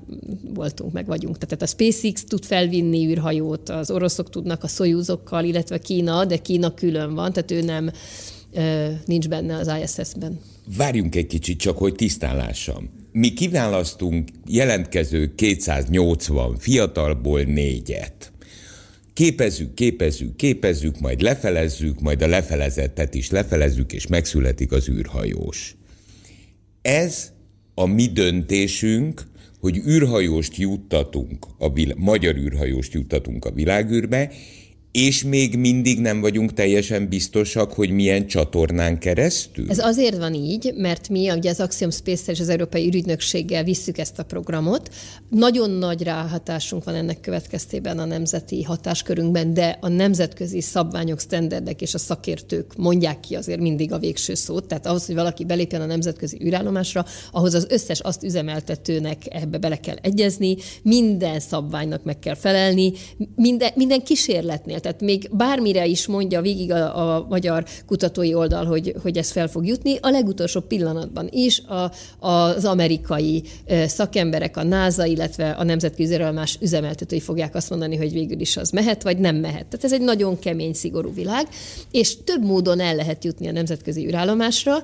voltunk, 0.54 0.92
meg 0.92 1.06
vagyunk. 1.06 1.38
Tehát 1.38 1.62
a 1.62 1.68
SpaceX 1.68 2.24
tud 2.24 2.46
felvinni 2.46 3.08
űrhajót, 3.08 3.70
az 3.70 3.92
oroszok 3.92 4.30
tudnak 4.30 4.64
a 4.64 4.68
szojúzokkal, 4.68 5.44
illetve 5.44 5.78
Kína, 5.78 6.26
de 6.26 6.38
Kína 6.38 6.74
külön 6.74 7.14
van, 7.14 7.34
tehát 7.34 7.52
ő 7.52 7.62
nem 7.62 7.92
nincs 9.06 9.28
benne 9.28 9.56
az 9.56 9.72
ISS-ben. 9.84 10.40
Várjunk 10.78 11.16
egy 11.16 11.28
kicsit 11.28 11.60
csak, 11.60 11.78
hogy 11.78 11.96
tisztán 11.96 12.36
lássam 12.36 13.01
mi 13.12 13.34
kiválasztunk 13.34 14.30
jelentkező 14.47 15.36
280 15.36 16.58
fiatalból 16.58 17.41
négyet. 17.41 18.32
Képezzük, 19.13 19.74
képezzük, 19.74 20.36
képezzük, 20.36 21.00
majd 21.00 21.21
lefelezzük, 21.21 22.00
majd 22.00 22.21
a 22.21 22.28
lefelezettet 22.28 23.13
is 23.13 23.30
lefelezzük, 23.30 23.93
és 23.93 24.08
megszületik 24.08 24.71
az 24.71 24.89
űrhajós. 24.89 25.76
Ez 26.82 27.32
a 27.74 27.86
mi 27.86 28.06
döntésünk, 28.06 29.24
hogy 29.60 29.78
űrhajóst 29.88 30.58
juttatunk, 30.58 31.45
a 31.58 31.74
vil- 31.74 31.95
magyar 31.97 32.36
űrhajóst 32.36 32.93
juttatunk 32.93 33.45
a 33.45 33.52
világűrbe, 33.52 34.32
és 34.92 35.24
még 35.24 35.58
mindig 35.58 36.00
nem 36.00 36.22
vagyunk 36.22 36.54
teljesen 36.54 37.08
biztosak, 37.10 37.74
hogy 37.74 37.90
milyen 37.90 38.28
csatornán 38.28 39.00
keresztül? 39.00 39.70
Ez 39.70 39.80
azért 39.80 40.18
van 40.18 40.34
így, 40.34 40.74
mert 40.76 41.10
mi 41.10 41.32
ugye 41.32 41.50
az 41.50 41.60
Axiom 41.60 41.92
space 41.92 42.32
és 42.32 42.40
az 42.40 42.50
Európai 42.50 42.88
Ürügynökséggel 42.88 43.64
visszük 43.64 43.98
ezt 43.98 44.20
a 44.20 44.24
programot. 44.24 44.90
Nagyon 45.30 45.70
nagy 45.70 46.04
ráhatásunk 46.04 46.84
van 46.84 46.96
ennek 46.96 47.20
következtében 47.20 48.00
a 48.00 48.06
nemzeti 48.06 48.64
hatáskörünkben, 48.64 49.54
de 49.54 49.78
a 49.82 49.88
nemzetközi 49.88 50.62
szabványok, 50.62 51.20
sztenderdek 51.20 51.82
és 51.82 51.94
a 51.94 51.98
szakértők 51.98 52.76
mondják 52.78 53.20
ki 53.20 53.36
azért 53.36 53.60
mindig 53.60 53.92
a 53.92 54.00
végső 54.00 54.34
szót. 54.34 54.68
Tehát 54.68 54.86
ahhoz, 54.86 55.06
hogy 55.06 55.16
valaki 55.16 55.46
belépjen 55.46 55.82
a 55.82 55.86
nemzetközi 55.86 56.38
űrállomásra, 56.44 57.06
ahhoz 57.32 57.54
az 57.54 57.68
összes 57.70 58.00
azt 58.00 58.24
üzemeltetőnek 58.24 59.18
ebbe 59.30 59.58
bele 59.58 59.80
kell 59.80 59.96
egyezni, 60.02 60.56
minden 60.84 61.40
szabványnak 61.40 62.04
meg 62.04 62.20
kell 62.20 62.36
felelni, 62.36 62.92
minden, 63.36 63.72
minden 63.76 64.04
kísérletnél 64.04 64.80
tehát 64.82 65.02
még 65.02 65.30
bármire 65.32 65.86
is 65.86 66.08
mondja 66.08 66.41
végig 66.41 66.72
a, 66.72 67.15
a 67.15 67.26
magyar 67.30 67.65
kutatói 67.86 68.34
oldal, 68.34 68.65
hogy, 68.65 68.96
hogy 69.02 69.17
ez 69.17 69.32
fel 69.32 69.48
fog 69.48 69.65
jutni, 69.65 69.98
a 70.02 70.10
legutolsó 70.10 70.60
pillanatban 70.60 71.28
is 71.32 71.60
a, 71.60 71.91
az 72.28 72.65
amerikai 72.65 73.44
szakemberek, 73.86 74.58
a 74.58 74.63
NASA, 74.63 75.06
illetve 75.06 75.50
a 75.50 75.63
nemzetközi 75.63 76.17
más 76.17 76.58
üzemeltetői 76.62 77.20
fogják 77.20 77.56
azt 77.56 77.70
mondani, 77.70 77.96
hogy 77.96 78.13
végül 78.13 78.39
is 78.39 78.58
az 78.58 78.70
mehet, 78.70 79.04
vagy 79.04 79.17
nem 79.17 79.36
mehet. 79.36 79.65
Tehát 79.65 79.84
ez 79.84 79.94
egy 79.94 80.02
nagyon 80.02 80.39
kemény, 80.39 80.74
szigorú 80.74 81.13
világ, 81.13 81.48
és 81.91 82.24
több 82.24 82.46
módon 82.46 82.80
el 82.80 82.96
lehet 82.96 83.24
jutni 83.24 83.48
a 83.48 83.52
nemzetközi 83.52 84.06
űrállomásra. 84.08 84.78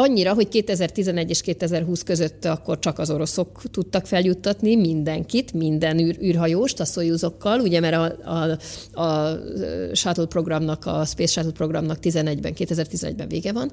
Annyira, 0.00 0.34
hogy 0.34 0.48
2011 0.48 1.30
és 1.30 1.40
2020 1.40 2.02
között 2.02 2.44
akkor 2.44 2.78
csak 2.78 2.98
az 2.98 3.10
oroszok 3.10 3.62
tudtak 3.70 4.06
feljuttatni 4.06 4.76
mindenkit, 4.76 5.52
minden 5.52 5.98
űr, 5.98 6.16
űrhajóst 6.22 6.80
a 6.80 6.84
szojuzokkal, 6.84 7.60
ugye 7.60 7.80
mert 7.80 7.94
a, 7.94 8.30
a, 8.30 9.00
a 9.02 9.38
Shuttle 9.92 10.26
programnak, 10.26 10.86
a 10.86 11.04
Space 11.04 11.32
Shuttle 11.32 11.52
programnak 11.52 11.98
11-ben, 12.02 12.52
2011-ben 12.56 13.28
vége 13.28 13.52
van, 13.52 13.70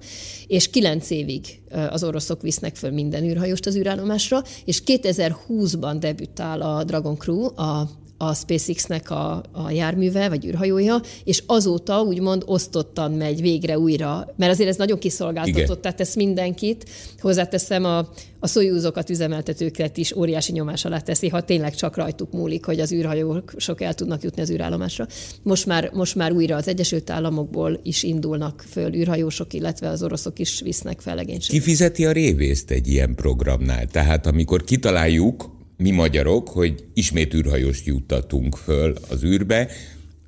és 0.48 0.70
9 0.70 1.10
évig 1.10 1.60
az 1.90 2.04
oroszok 2.04 2.42
visznek 2.42 2.76
föl 2.76 2.92
minden 2.92 3.24
űrhajóst 3.24 3.66
az 3.66 3.76
űrállomásra, 3.76 4.44
és 4.66 4.82
2020-ban 4.86 5.96
debütál 6.00 6.62
a 6.62 6.84
Dragon 6.84 7.18
Crew, 7.18 7.44
a 7.62 7.90
a 8.18 8.34
SpaceX-nek 8.34 9.10
a, 9.10 9.44
a 9.52 9.72
járműve, 9.72 10.30
vagy 10.30 10.46
űrhajója, 10.46 11.02
és 11.24 11.44
azóta 11.46 12.02
úgymond 12.02 12.44
osztottan 12.46 13.12
megy 13.12 13.42
végre 13.42 13.80
újra, 13.80 14.34
mert 14.36 14.52
azért 14.52 14.70
ez 14.70 14.76
nagyon 14.76 15.00
kiszolgáltatott, 15.00 15.82
tehát 15.82 16.02
ezt 16.02 16.16
mindenkit, 16.16 16.90
hozzáteszem 17.20 17.86
a, 17.86 17.98
a 18.40 18.48
szojúzokat, 18.48 19.10
üzemeltetőket 19.10 19.98
is 19.98 20.16
óriási 20.16 20.52
nyomás 20.52 20.86
alá 20.86 21.00
teszi, 21.00 21.28
ha 21.28 21.42
tényleg 21.42 21.76
csak 21.76 21.96
rajtuk 21.96 22.32
múlik, 22.32 22.66
hogy 22.66 22.80
az 22.80 22.92
űrhajók 22.92 23.54
sok 23.58 23.82
el 23.82 23.94
tudnak 23.94 24.24
jutni 24.24 24.42
az 24.42 24.52
űrállomásra. 24.52 25.08
Most 25.44 25.66
már, 25.66 25.90
most 25.94 26.16
már 26.16 26.32
újra 26.32 26.56
az 26.56 26.68
Egyesült 26.68 27.10
Államokból 27.10 27.80
is 27.84 28.04
indulnak 28.04 28.66
föl 28.70 28.94
űrhajósok, 28.94 29.54
illetve 29.54 29.90
az 29.90 30.04
oroszok 30.04 30.40
is 30.40 30.62
visznek 30.62 31.02
fel 31.02 31.16
legénységet. 31.16 31.64
Ki 31.64 31.70
fizeti 31.70 32.06
a 32.06 32.12
révészt 32.12 32.72
egy 32.72 32.88
ilyen 32.88 33.16
programnál? 33.16 33.88
Tehát 33.88 34.28
amikor 34.28 34.64
kitaláljuk, 34.64 35.56
mi 35.78 35.92
magyarok, 35.92 36.50
hogy 36.50 36.86
ismét 36.94 37.34
űrhajóst 37.34 37.86
juttatunk 37.86 38.56
föl 38.56 38.96
az 39.10 39.24
űrbe, 39.24 39.70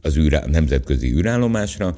az 0.02 0.18
űrá, 0.18 0.46
nemzetközi 0.46 1.12
űrállomásra, 1.12 1.96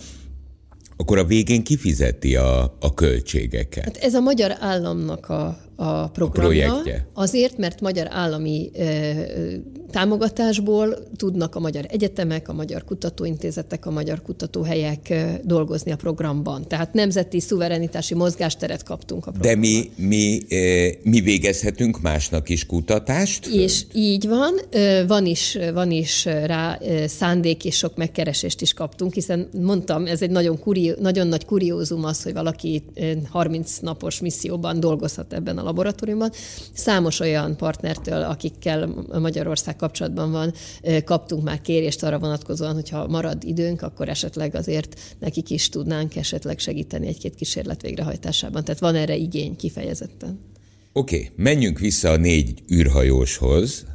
akkor 0.98 1.18
a 1.18 1.26
végén 1.26 1.64
kifizeti 1.64 2.36
a, 2.36 2.78
a 2.80 2.94
költségeket. 2.94 3.84
Hát 3.84 3.98
ez 3.98 4.14
a 4.14 4.20
magyar 4.20 4.56
államnak 4.60 5.30
a, 5.30 5.58
a 5.82 6.08
programja. 6.08 6.68
A 6.68 6.82
projektje. 6.82 7.08
Azért, 7.14 7.58
mert 7.58 7.82
magyar 7.82 8.08
állami 8.10 8.72
támogatásból 9.92 10.98
tudnak 11.16 11.56
a 11.56 11.60
magyar 11.60 11.86
egyetemek, 11.90 12.50
a 12.50 12.54
magyar 12.54 12.84
kutatóintézetek, 12.84 13.86
a 13.86 13.92
magyar 13.92 14.22
kutatóhelyek 14.22 15.14
dolgozni 15.44 15.92
a 15.92 15.96
programban. 15.96 16.68
Tehát 16.68 16.94
nemzeti 16.94 17.40
szuverenitási 17.40 18.14
mozgásteret 18.14 18.84
kaptunk 18.84 19.26
a 19.28 19.32
programban. 19.32 19.62
De 19.62 19.68
mi, 19.68 20.08
mi, 20.08 20.40
mi 21.04 21.22
végezhetünk 21.22 22.02
másnak 22.02 22.50
is 22.50 22.66
kutatást? 22.66 23.46
És 23.46 23.86
így 23.94 24.28
van, 24.28 24.54
van 25.08 25.26
is, 25.26 25.58
van 25.74 25.92
is 25.92 26.26
rá 26.26 26.80
szándék 27.06 27.66
és 27.66 27.76
sok 27.76 27.96
megkeresést 27.96 28.62
is 28.62 28.74
kaptunk, 28.74 29.14
hiszen 29.14 29.50
mondtam, 29.62 30.06
ez 30.06 30.22
egy 30.22 30.32
nagyon, 30.32 30.60
kurió, 30.60 30.94
nagyon 31.00 31.28
nagy 31.28 31.46
kuriózum 31.46 32.04
az, 32.04 32.24
hogy 32.24 32.34
valaki 32.34 32.84
30 33.30 33.78
napos 33.78 34.20
misszióban 34.20 34.80
dolgozhat 34.80 35.34
ebben 35.34 35.58
a 35.58 35.71
laboratóriumban. 35.72 36.32
Számos 36.74 37.20
olyan 37.20 37.58
partnertől, 37.58 38.22
akikkel 38.22 39.06
Magyarország 39.20 39.76
kapcsolatban 39.76 40.32
van, 40.32 40.54
kaptunk 41.04 41.44
már 41.44 41.62
kérést 41.62 42.04
arra 42.04 42.20
vonatkozóan, 42.20 42.74
hogyha 42.74 43.08
marad 43.08 43.44
időnk, 43.44 43.82
akkor 43.82 44.10
esetleg 44.10 44.56
azért 44.56 45.00
nekik 45.20 45.50
is 45.50 45.70
tudnánk 45.70 46.16
esetleg 46.16 46.60
segíteni 46.60 47.08
egy-két 47.08 47.36
kísérlet 47.36 47.82
végrehajtásában. 47.82 48.64
Tehát 48.64 48.80
van 48.80 48.96
erre 48.96 49.16
igény 49.16 49.56
kifejezetten. 49.56 50.40
Oké, 50.94 51.16
okay, 51.16 51.30
menjünk 51.36 51.80
vissza 51.80 52.10
a 52.10 52.18
négy 52.18 52.64
űrhajóshoz, 52.74 53.86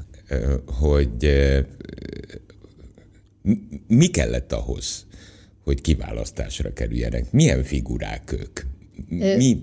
hogy 0.66 1.30
mi 3.86 4.06
kellett 4.06 4.52
ahhoz, 4.52 5.06
hogy 5.64 5.80
kiválasztásra 5.80 6.72
kerüljenek? 6.72 7.32
Milyen 7.32 7.62
figurák 7.62 8.32
ők? 8.32 8.60
Mi, 9.08 9.62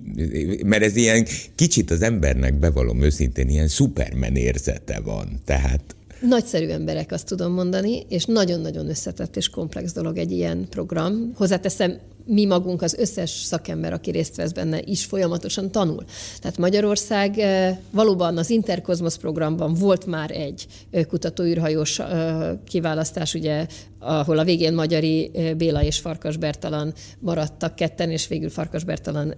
mert 0.66 0.84
ez 0.84 0.96
ilyen 0.96 1.26
kicsit 1.56 1.92
az 1.92 2.02
embernek 2.02 2.60
bevallom 2.60 3.02
őszintén, 3.02 3.50
ilyen 3.50 3.68
szupermen 3.68 4.36
érzete 4.36 5.00
van. 5.00 5.40
Tehát 5.46 5.96
Nagyszerű 6.28 6.68
emberek, 6.68 7.12
azt 7.12 7.28
tudom 7.28 7.54
mondani, 7.54 8.06
és 8.10 8.26
nagyon-nagyon 8.26 8.90
összetett 8.90 9.36
és 9.36 9.50
komplex 9.50 9.94
dolog 9.94 10.18
egy 10.18 10.32
ilyen 10.32 10.68
program. 10.70 11.32
Hozzáteszem, 11.36 11.98
mi 12.26 12.46
magunk, 12.46 12.82
az 12.82 12.94
összes 12.94 13.30
szakember, 13.30 13.94
aki 13.94 14.12
részt 14.12 14.36
vesz 14.36 14.52
benne, 14.52 14.80
is 14.86 15.06
folyamatosan 15.06 15.72
tanul. 15.72 16.04
Tehát 16.40 16.58
Magyarország 16.58 17.38
eh, 17.38 17.78
valóban 17.92 18.38
az 18.38 18.50
Interkozmosz 18.50 19.18
programban 19.18 19.74
volt 19.74 20.06
már 20.06 20.32
egy 20.32 20.66
eh, 20.92 21.04
kutatóűrhajós 21.04 22.00
eh, 22.00 22.50
kiválasztás, 22.66 23.34
ugye, 23.34 23.66
ahol 24.00 24.38
a 24.38 24.44
végén 24.44 24.74
Magyari 24.74 25.32
Béla 25.58 25.84
és 25.84 26.00
Farkas 26.00 26.38
Bertalan 26.38 26.94
maradtak 27.20 27.76
ketten, 27.76 28.12
és 28.12 28.28
végül 28.28 28.50
Farkas 28.50 28.84
Bertalan 28.84 29.34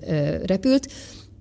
repült, 0.45 0.91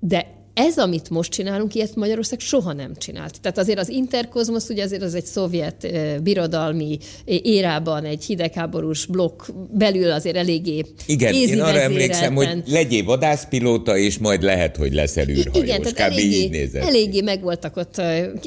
de 0.00 0.33
ez, 0.54 0.78
amit 0.78 1.10
most 1.10 1.30
csinálunk, 1.30 1.74
ilyet 1.74 1.94
Magyarország 1.94 2.40
soha 2.40 2.72
nem 2.72 2.96
csinált. 2.96 3.40
Tehát 3.40 3.58
azért 3.58 3.78
az 3.78 3.88
Interkozmosz, 3.88 4.68
ugye 4.68 4.82
azért 4.82 5.02
az 5.02 5.14
egy 5.14 5.24
szovjet 5.24 5.86
birodalmi 6.22 6.98
érában 7.24 8.04
egy 8.04 8.24
hidegháborús 8.24 9.06
blokk 9.06 9.42
belül 9.72 10.10
azért 10.10 10.36
eléggé 10.36 10.84
Igen, 11.06 11.34
én 11.34 11.60
arra 11.60 11.80
emlékszem, 11.80 12.34
hogy 12.34 12.62
legyél 12.66 13.04
vadászpilóta, 13.04 13.96
és 13.96 14.18
majd 14.18 14.42
lehet, 14.42 14.76
hogy 14.76 14.94
leszel 14.94 15.28
űrhajós. 15.28 15.64
Igen, 15.68 15.82
tehát 15.82 16.10
Kb. 16.10 16.12
eléggé, 16.18 16.36
így 16.36 16.50
nézett. 16.50 16.82
eléggé 16.82 17.20
megvoltak 17.20 17.76
ott, 17.76 18.02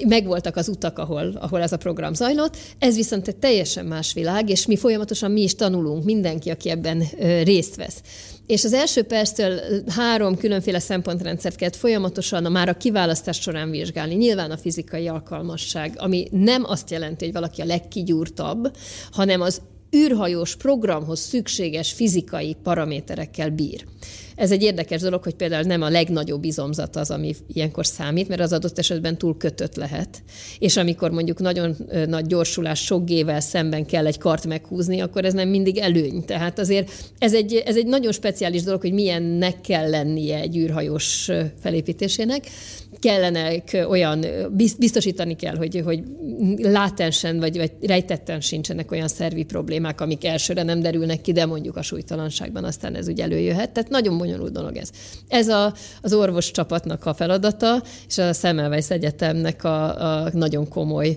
megvoltak 0.08 0.56
az 0.56 0.67
utak, 0.67 0.98
ahol, 0.98 1.38
ahol 1.39 1.62
ez 1.62 1.72
a 1.72 1.78
program 1.78 2.13
zajlott. 2.13 2.58
Ez 2.80 2.96
viszont 2.96 3.28
egy 3.28 3.36
teljesen 3.36 3.86
más 3.86 4.13
világ, 4.13 4.50
és 4.50 4.65
mi 4.65 4.78
folyamatosan 4.78 5.32
mi 5.32 5.41
is 5.41 5.56
tanulunk, 5.56 6.04
mindenki, 6.04 6.50
aki 6.50 6.70
ebben 6.70 7.04
részt 7.43 7.76
vesz. 7.76 7.96
És 8.47 8.63
az 8.63 8.73
első 8.73 9.03
perctől 9.03 9.60
három 9.88 10.38
különféle 10.38 10.79
szempontrendszert 10.79 11.55
kellett 11.55 11.75
folyamatosan 11.75 12.45
a 12.45 12.49
már 12.49 12.69
a 12.69 12.77
kiválasztás 12.77 13.41
során 13.41 13.69
vizsgálni. 13.69 14.15
Nyilván 14.15 14.51
a 14.51 14.57
fizikai 14.57 15.07
alkalmasság, 15.07 15.93
ami 15.97 16.27
nem 16.31 16.63
azt 16.65 16.91
jelenti, 16.91 17.25
hogy 17.25 17.33
valaki 17.33 17.62
a 17.62 17.65
legkigyúrtabb, 17.65 18.75
hanem 19.12 19.41
az 19.41 19.62
űrhajós 19.95 20.56
programhoz 20.56 21.19
szükséges 21.19 21.91
fizikai 21.91 22.56
paraméterekkel 22.63 23.50
bír. 23.50 23.86
Ez 24.36 24.52
egy 24.52 24.63
érdekes 24.63 25.02
dolog, 25.02 25.23
hogy 25.23 25.34
például 25.34 25.63
nem 25.63 25.82
a 25.82 25.89
legnagyobb 25.89 26.43
izomzat 26.43 26.95
az, 26.95 27.12
ami 27.12 27.36
ilyenkor 27.47 27.86
számít, 27.86 28.28
mert 28.28 28.41
az 28.41 28.54
adott 28.54 28.78
esetben 28.78 29.17
túl 29.17 29.38
kötött 29.38 29.76
lehet. 29.76 30.23
És 30.60 30.78
amikor 30.78 31.12
mondjuk 31.12 31.39
nagyon 31.39 31.76
nagy 32.08 32.26
gyorsulás 32.26 32.80
sok 32.80 33.06
gével 33.06 33.39
szemben 33.39 33.86
kell 33.86 34.06
egy 34.06 34.17
kart 34.17 34.45
meghúzni, 34.45 35.00
akkor 35.00 35.26
ez 35.26 35.34
nem 35.34 35.50
mindig 35.50 35.78
előny. 35.78 36.26
Tehát 36.26 36.60
azért 36.60 36.91
ez 37.17 37.34
egy, 37.34 37.63
ez 37.65 37.76
egy 37.76 37.86
nagyon 37.86 38.12
speciális 38.12 38.63
dolog, 38.63 38.82
hogy 38.82 38.93
milyennek 38.93 39.62
kell 39.62 39.89
lennie 39.89 40.39
egy 40.39 40.58
űrhajós 40.58 41.30
felépítésének 41.62 42.45
kellenek 42.99 43.86
olyan, 43.89 44.25
biztosítani 44.77 45.36
kell, 45.36 45.55
hogy, 45.55 45.81
hogy 45.86 46.03
látensen 46.57 47.39
vagy, 47.39 47.57
vagy 47.57 47.71
rejtetten 47.81 48.41
sincsenek 48.41 48.91
olyan 48.91 49.07
szervi 49.07 49.43
problémák, 49.43 50.01
amik 50.01 50.25
elsőre 50.25 50.63
nem 50.63 50.79
derülnek 50.79 51.21
ki, 51.21 51.31
de 51.31 51.45
mondjuk 51.45 51.75
a 51.75 51.81
súlytalanságban 51.81 52.63
aztán 52.63 52.95
ez 52.95 53.07
úgy 53.07 53.19
előjöhet. 53.19 53.71
Tehát 53.71 53.89
nagyon 53.89 54.17
bonyolult 54.17 54.51
dolog 54.51 54.75
ez. 54.75 54.89
Ez 55.27 55.47
a, 55.47 55.73
az 56.01 56.13
orvos 56.13 56.51
csapatnak 56.51 57.05
a 57.05 57.13
feladata, 57.13 57.83
és 58.07 58.17
a 58.17 58.33
Semmelweis 58.33 58.89
Egyetemnek 58.89 59.63
a, 59.63 60.23
a 60.23 60.29
nagyon 60.33 60.67
komoly 60.67 61.15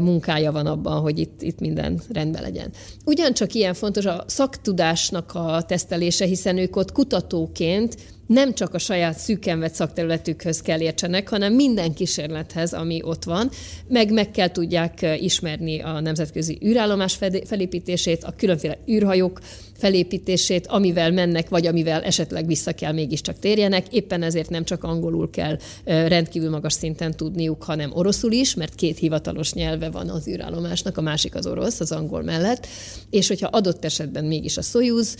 munkája 0.00 0.52
van 0.52 0.66
abban, 0.66 1.00
hogy 1.00 1.18
itt, 1.18 1.42
itt 1.42 1.60
minden 1.60 2.00
rendben 2.12 2.42
legyen. 2.42 2.72
Ugyancsak 3.04 3.54
ilyen 3.54 3.74
fontos 3.74 4.04
a 4.04 4.24
szaktudásnak 4.26 5.34
a 5.34 5.62
tesztelése, 5.66 6.24
hiszen 6.24 6.58
ők 6.58 6.76
ott 6.76 6.92
kutatóként 6.92 7.96
nem 8.28 8.54
csak 8.54 8.74
a 8.74 8.78
saját 8.78 9.18
szűken 9.18 9.68
szakterületükhöz 9.68 10.62
kell 10.62 10.80
értsenek, 10.80 11.28
hanem 11.28 11.54
minden 11.54 11.94
kísérlethez, 11.94 12.72
ami 12.72 13.00
ott 13.02 13.24
van, 13.24 13.50
meg 13.88 14.12
meg 14.12 14.30
kell 14.30 14.50
tudják 14.50 15.06
ismerni 15.20 15.80
a 15.80 16.00
nemzetközi 16.00 16.58
űrállomás 16.64 17.18
felépítését, 17.44 18.24
a 18.24 18.34
különféle 18.36 18.78
űrhajók 18.90 19.40
felépítését, 19.78 20.66
amivel 20.66 21.10
mennek, 21.10 21.48
vagy 21.48 21.66
amivel 21.66 22.02
esetleg 22.02 22.46
vissza 22.46 22.72
kell 22.72 22.92
mégiscsak 22.92 23.38
térjenek. 23.38 23.86
Éppen 23.90 24.22
ezért 24.22 24.50
nem 24.50 24.64
csak 24.64 24.84
angolul 24.84 25.30
kell 25.30 25.58
rendkívül 25.84 26.50
magas 26.50 26.72
szinten 26.72 27.16
tudniuk, 27.16 27.62
hanem 27.62 27.90
oroszul 27.94 28.32
is, 28.32 28.54
mert 28.54 28.74
két 28.74 28.98
hivatalos 28.98 29.52
nyelve 29.52 29.90
van 29.90 30.08
az 30.08 30.28
űrállomásnak, 30.28 30.96
a 30.96 31.00
másik 31.00 31.34
az 31.34 31.46
orosz, 31.46 31.80
az 31.80 31.92
angol 31.92 32.22
mellett. 32.22 32.66
És 33.10 33.28
hogyha 33.28 33.48
adott 33.48 33.84
esetben 33.84 34.24
mégis 34.24 34.56
a 34.56 34.62
Soyuz-on 34.62 35.16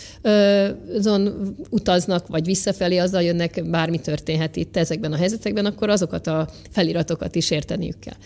utaznak, 1.70 2.26
vagy 2.26 2.44
visszafelé 2.44 2.96
azzal 2.96 3.22
jönnek, 3.22 3.70
bármi 3.70 4.00
történhet 4.00 4.56
itt 4.56 4.76
ezekben 4.76 5.12
a 5.12 5.16
helyzetekben, 5.16 5.66
akkor 5.66 5.90
azokat 5.90 6.26
a 6.26 6.48
feliratokat 6.70 7.34
is 7.34 7.50
érteniük 7.50 7.98
kell. 7.98 8.16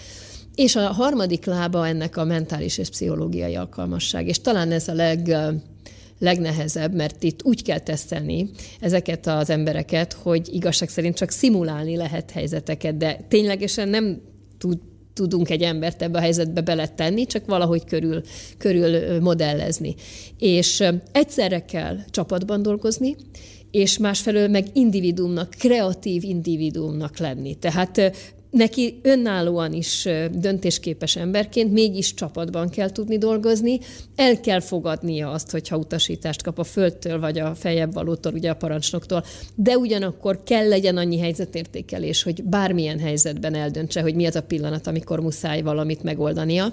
És 0.54 0.76
a 0.76 0.80
harmadik 0.80 1.44
lába 1.44 1.86
ennek 1.86 2.16
a 2.16 2.24
mentális 2.24 2.78
és 2.78 2.88
pszichológiai 2.88 3.54
alkalmasság, 3.54 4.28
és 4.28 4.40
talán 4.40 4.70
ez 4.70 4.88
a 4.88 4.94
leg 4.94 5.36
legnehezebb, 6.22 6.94
mert 6.94 7.22
itt 7.22 7.44
úgy 7.44 7.62
kell 7.62 7.78
tesztelni 7.78 8.50
ezeket 8.80 9.26
az 9.26 9.50
embereket, 9.50 10.12
hogy 10.12 10.48
igazság 10.52 10.88
szerint 10.88 11.16
csak 11.16 11.30
szimulálni 11.30 11.96
lehet 11.96 12.30
helyzeteket, 12.30 12.96
de 12.96 13.24
ténylegesen 13.28 13.88
nem 13.88 14.20
tud, 14.58 14.78
tudunk 15.12 15.50
egy 15.50 15.62
embert 15.62 16.02
ebbe 16.02 16.18
a 16.18 16.20
helyzetbe 16.20 16.60
beletenni, 16.60 17.26
csak 17.26 17.46
valahogy 17.46 17.84
körül, 17.84 18.20
körül 18.58 19.20
modellezni. 19.20 19.94
És 20.38 20.82
egyszerre 21.12 21.64
kell 21.64 21.98
csapatban 22.10 22.62
dolgozni, 22.62 23.16
és 23.70 23.98
másfelől 23.98 24.48
meg 24.48 24.66
individuumnak, 24.72 25.50
kreatív 25.58 26.24
individuumnak 26.24 27.18
lenni. 27.18 27.54
Tehát 27.54 28.12
neki 28.52 29.00
önállóan 29.02 29.72
is 29.72 30.08
döntésképes 30.32 31.16
emberként 31.16 31.72
mégis 31.72 32.14
csapatban 32.14 32.68
kell 32.68 32.90
tudni 32.90 33.18
dolgozni, 33.18 33.80
el 34.16 34.40
kell 34.40 34.60
fogadnia 34.60 35.30
azt, 35.30 35.50
hogyha 35.50 35.76
utasítást 35.76 36.42
kap 36.42 36.58
a 36.58 36.64
földtől, 36.64 37.20
vagy 37.20 37.38
a 37.38 37.54
feljebb 37.54 37.92
valótól, 37.92 38.32
ugye 38.32 38.50
a 38.50 38.56
parancsnoktól, 38.56 39.24
de 39.54 39.76
ugyanakkor 39.76 40.42
kell 40.42 40.68
legyen 40.68 40.96
annyi 40.96 41.18
helyzetértékelés, 41.18 42.22
hogy 42.22 42.44
bármilyen 42.44 42.98
helyzetben 42.98 43.54
eldöntse, 43.54 44.02
hogy 44.02 44.14
mi 44.14 44.26
az 44.26 44.36
a 44.36 44.42
pillanat, 44.42 44.86
amikor 44.86 45.20
muszáj 45.20 45.62
valamit 45.62 46.02
megoldania. 46.02 46.72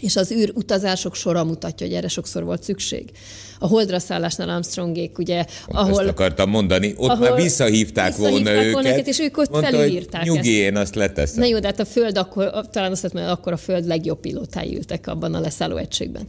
És 0.00 0.16
az 0.16 0.32
űr 0.32 0.52
utazások 0.54 1.14
sora 1.14 1.44
mutatja, 1.44 1.86
hogy 1.86 1.94
erre 1.94 2.08
sokszor 2.08 2.44
volt 2.44 2.62
szükség. 2.62 3.10
A 3.58 3.66
holdra 3.66 3.98
szállásnál 3.98 4.48
Armstrongék, 4.48 5.18
ugye, 5.18 5.44
ahol... 5.66 6.00
Ezt 6.00 6.08
akartam 6.08 6.50
mondani, 6.50 6.94
ott 6.96 7.10
ahol 7.10 7.28
már 7.28 7.40
visszahívták, 7.40 8.16
visszahívták 8.16 8.44
volna, 8.44 8.60
őket, 8.60 8.72
volna 8.72 8.88
őket, 8.88 9.06
és 9.06 9.18
ők 9.18 9.38
ott 9.38 9.50
Mondta, 9.50 9.70
felülírták 9.70 10.24
nyugi, 10.24 10.38
ezt. 10.38 10.70
én 10.70 10.76
azt 10.76 10.94
leteszem. 10.94 11.38
Na 11.38 11.46
jó, 11.46 11.58
de 11.58 11.66
hát 11.66 11.80
a 11.80 11.84
Föld 11.84 12.18
akkor, 12.18 12.50
talán 12.70 12.90
azt 12.90 13.12
mert 13.12 13.30
akkor 13.30 13.52
a 13.52 13.56
Föld 13.56 13.86
legjobb 13.86 14.20
pilótái 14.20 14.76
ültek 14.76 15.06
abban 15.06 15.34
a 15.34 15.40
leszálló 15.40 15.76
egységben. 15.76 16.26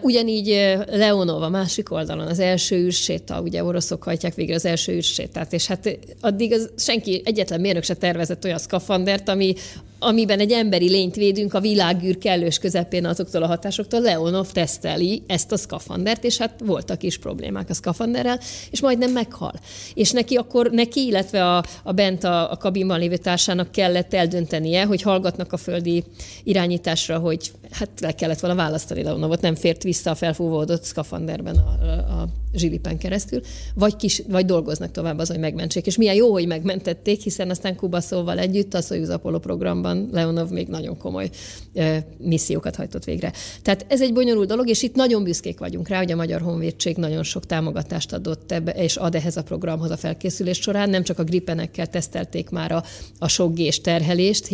Ugyanígy 0.00 0.76
Leonov 0.90 1.42
a 1.42 1.48
másik 1.48 1.92
oldalon, 1.92 2.26
az 2.26 2.38
első 2.38 2.76
űrséta, 2.76 3.40
ugye 3.40 3.64
oroszok 3.64 4.02
hajtják 4.02 4.34
végre 4.34 4.54
az 4.54 4.64
első 4.64 4.92
űrsétát, 4.92 5.52
és 5.52 5.66
hát 5.66 5.98
addig 6.20 6.52
az 6.52 6.70
senki, 6.76 7.22
egyetlen 7.24 7.60
mérnök 7.60 7.84
se 7.84 7.94
tervezett 7.94 8.44
olyan 8.44 8.58
szkafandert, 8.58 9.28
ami 9.28 9.54
amiben 9.98 10.38
egy 10.38 10.52
emberi 10.52 10.88
lényt 10.88 11.14
védünk 11.14 11.54
a 11.54 11.60
világűr 11.60 12.18
kellős 12.18 12.58
közepén 12.58 13.04
azoktól 13.06 13.42
a 13.42 13.46
hatásoktól, 13.46 14.00
Leonov 14.00 14.50
teszteli 14.50 15.22
ezt 15.26 15.52
a 15.52 15.56
szkafandert, 15.56 16.24
és 16.24 16.36
hát 16.36 16.57
voltak 16.64 17.02
is 17.02 17.18
problémák 17.18 17.70
a 17.70 17.74
szkafanderrel, 17.74 18.40
és 18.70 18.80
majdnem 18.80 19.12
meghal. 19.12 19.52
És 19.94 20.10
neki 20.10 20.36
akkor, 20.36 20.70
neki, 20.70 21.06
illetve 21.06 21.56
a, 21.56 21.64
a 21.82 21.92
bent 21.92 22.24
a, 22.24 22.50
a 22.50 22.56
kabinban 22.56 22.98
lévő 22.98 23.16
társának 23.16 23.70
kellett 23.70 24.14
eldöntenie, 24.14 24.84
hogy 24.84 25.02
hallgatnak 25.02 25.52
a 25.52 25.56
földi 25.56 26.04
irányításra, 26.44 27.18
hogy 27.18 27.52
hát 27.70 27.90
le 28.00 28.14
kellett 28.14 28.40
volna 28.40 28.56
választani 28.56 29.02
Leonovot, 29.02 29.40
nem 29.40 29.54
fért 29.54 29.82
vissza 29.82 30.10
a 30.10 30.14
felfúvódott 30.14 30.82
szkafanderben 30.82 31.56
a, 31.56 31.84
a, 31.84 32.20
a 32.20 32.28
zsilipen 32.54 32.98
keresztül, 32.98 33.40
vagy, 33.74 33.96
kis, 33.96 34.22
vagy 34.28 34.44
dolgoznak 34.44 34.90
tovább 34.90 35.18
azon, 35.18 35.36
hogy 35.36 35.44
megmentsék. 35.44 35.86
És 35.86 35.96
milyen 35.96 36.14
jó, 36.14 36.32
hogy 36.32 36.46
megmentették, 36.46 37.22
hiszen 37.22 37.50
aztán 37.50 37.76
Kubaszóval 37.76 38.38
együtt 38.38 38.74
a 38.74 38.80
Soyuz 38.80 39.08
Apollo 39.08 39.38
programban 39.38 40.08
Leonov 40.12 40.50
még 40.50 40.68
nagyon 40.68 40.96
komoly 40.98 41.30
e, 41.74 42.06
missziókat 42.18 42.76
hajtott 42.76 43.04
végre. 43.04 43.32
Tehát 43.62 43.86
ez 43.88 44.02
egy 44.02 44.12
bonyolult 44.12 44.48
dolog, 44.48 44.68
és 44.68 44.82
itt 44.82 44.94
nagyon 44.94 45.24
büszkék 45.24 45.58
vagyunk 45.58 45.88
rá, 45.88 45.98
hogy 45.98 46.12
a 46.12 46.16
Magyar 46.16 46.40
Honvédség 46.48 46.96
nagyon 46.96 47.22
sok 47.22 47.46
támogatást 47.46 48.12
adott 48.12 48.52
ebbe, 48.52 48.72
és 48.72 48.96
ad 48.96 49.14
ehhez 49.14 49.36
a 49.36 49.42
programhoz 49.42 49.90
a 49.90 49.96
felkészülés 49.96 50.58
során. 50.58 50.90
Nem 50.90 51.02
csak 51.02 51.18
a 51.18 51.24
gripenekkel 51.24 51.86
tesztelték 51.86 52.50
már 52.50 52.72
a, 52.72 52.84
a 53.18 53.28
sok 53.28 53.54
gés 53.54 53.80
terhelést, 53.80 54.48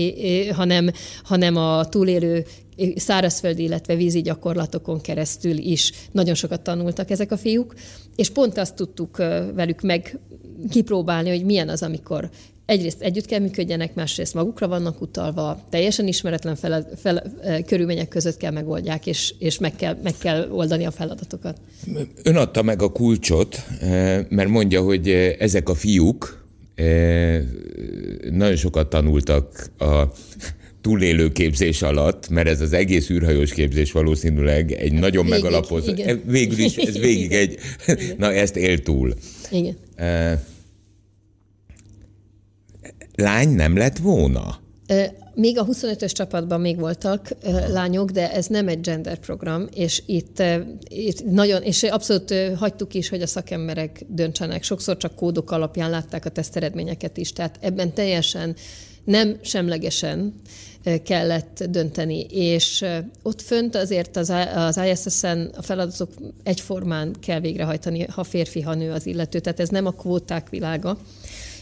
hanem, 0.53 0.91
hanem 1.23 1.57
a 1.57 1.85
túlélő 1.89 2.45
szárazföldi, 2.97 3.63
illetve 3.63 3.95
vízi 3.95 4.23
gyakorlatokon 4.23 5.01
keresztül 5.01 5.57
is 5.57 5.93
nagyon 6.13 6.35
sokat 6.35 6.61
tanultak 6.61 7.11
ezek 7.11 7.33
a 7.33 7.37
fiúk, 7.37 7.75
és 8.17 8.31
pont 8.31 8.59
azt 8.59 8.75
tudtuk 8.75 9.17
velük 9.55 9.81
meg 9.81 10.19
kipróbálni, 10.71 11.29
hogy 11.29 11.45
milyen 11.45 11.69
az, 11.69 11.83
amikor 11.83 12.31
egyrészt 12.67 13.03
együtt 13.03 13.27
kell 13.27 13.41
működjenek, 13.41 13.95
másrészt 13.95 14.35
magukra 14.35 14.69
vannak 14.69 15.01
utalva, 15.01 15.65
teljesen 15.71 16.07
ismeretlen 16.07 16.57
fel, 16.57 16.89
fel, 16.97 17.23
körülmények 17.67 18.09
között 18.09 18.37
kell 18.37 18.53
megoldják, 18.53 19.07
és, 19.07 19.35
és 19.39 19.59
meg, 19.59 19.77
kell, 19.77 19.97
meg 20.03 20.15
kell 20.19 20.51
oldani 20.51 20.85
a 20.85 20.91
feladatokat. 20.91 21.61
Ön 22.23 22.37
adta 22.37 22.63
meg 22.63 22.83
a 22.83 22.93
kulcsot, 22.93 23.65
mert 24.29 24.49
mondja, 24.49 24.83
hogy 24.83 25.09
ezek 25.39 25.69
a 25.69 25.75
fiúk 25.75 26.45
nagyon 28.31 28.57
sokat 28.57 28.89
tanultak 28.89 29.71
a 29.79 30.03
túlélő 30.81 31.33
képzés 31.33 31.83
alatt, 31.83 32.29
mert 32.29 32.49
ez 32.49 32.61
az 32.61 32.73
egész 32.73 33.11
űrhajós 33.11 33.53
képzés 33.53 33.93
valószínűleg 33.93 34.73
egy 34.73 34.93
nagyon 34.93 35.25
végig, 35.25 35.43
megalapozott, 35.43 36.03
végül 36.25 36.59
is 36.59 36.77
ez 36.77 36.99
végig 36.99 37.33
egy, 37.33 37.59
igen. 37.87 38.17
na 38.19 38.33
ezt 38.33 38.57
él 38.57 38.83
túl. 38.83 39.15
Igen. 39.51 39.77
Lány 43.15 43.49
nem 43.49 43.77
lett 43.77 43.99
volna? 43.99 44.59
Még 45.35 45.59
a 45.59 45.67
25-ös 45.67 46.13
csapatban 46.13 46.61
még 46.61 46.79
voltak 46.79 47.29
lányok, 47.69 48.11
de 48.11 48.33
ez 48.33 48.47
nem 48.47 48.69
egy 48.69 48.81
gender 48.81 49.19
program, 49.19 49.67
és 49.75 50.03
itt, 50.07 50.43
itt 50.89 51.25
nagyon, 51.25 51.63
és 51.63 51.83
abszolút 51.83 52.35
hagytuk 52.57 52.95
is, 52.95 53.09
hogy 53.09 53.23
a 53.23 53.27
szakemberek 53.27 54.05
döntsenek. 54.09 54.63
Sokszor 54.63 54.97
csak 54.97 55.15
kódok 55.15 55.51
alapján 55.51 55.91
látták 55.91 56.25
a 56.25 56.31
teszteredményeket 56.31 57.17
is, 57.17 57.33
tehát 57.33 57.59
ebben 57.61 57.93
teljesen 57.93 58.57
nem 59.05 59.37
semlegesen 59.43 60.35
kellett 61.05 61.65
dönteni, 61.71 62.21
és 62.31 62.85
ott 63.23 63.43
fönt 63.43 63.77
azért 63.77 64.17
az, 64.17 64.33
az 64.55 64.81
ISS-en 64.91 65.51
a 65.57 65.63
feladatok 65.63 66.11
egyformán 66.43 67.15
kell 67.21 67.41
végrehajtani, 67.41 68.07
ha 68.09 68.25
férfi, 68.25 68.61
ha 68.61 68.75
nő 68.75 68.91
az 68.91 69.07
illető, 69.07 69.41
tehát 69.41 69.61
ez 69.61 69.69
nem 69.69 69.87
a 69.87 69.91
kvóták 69.91 70.49
világa. 70.49 70.99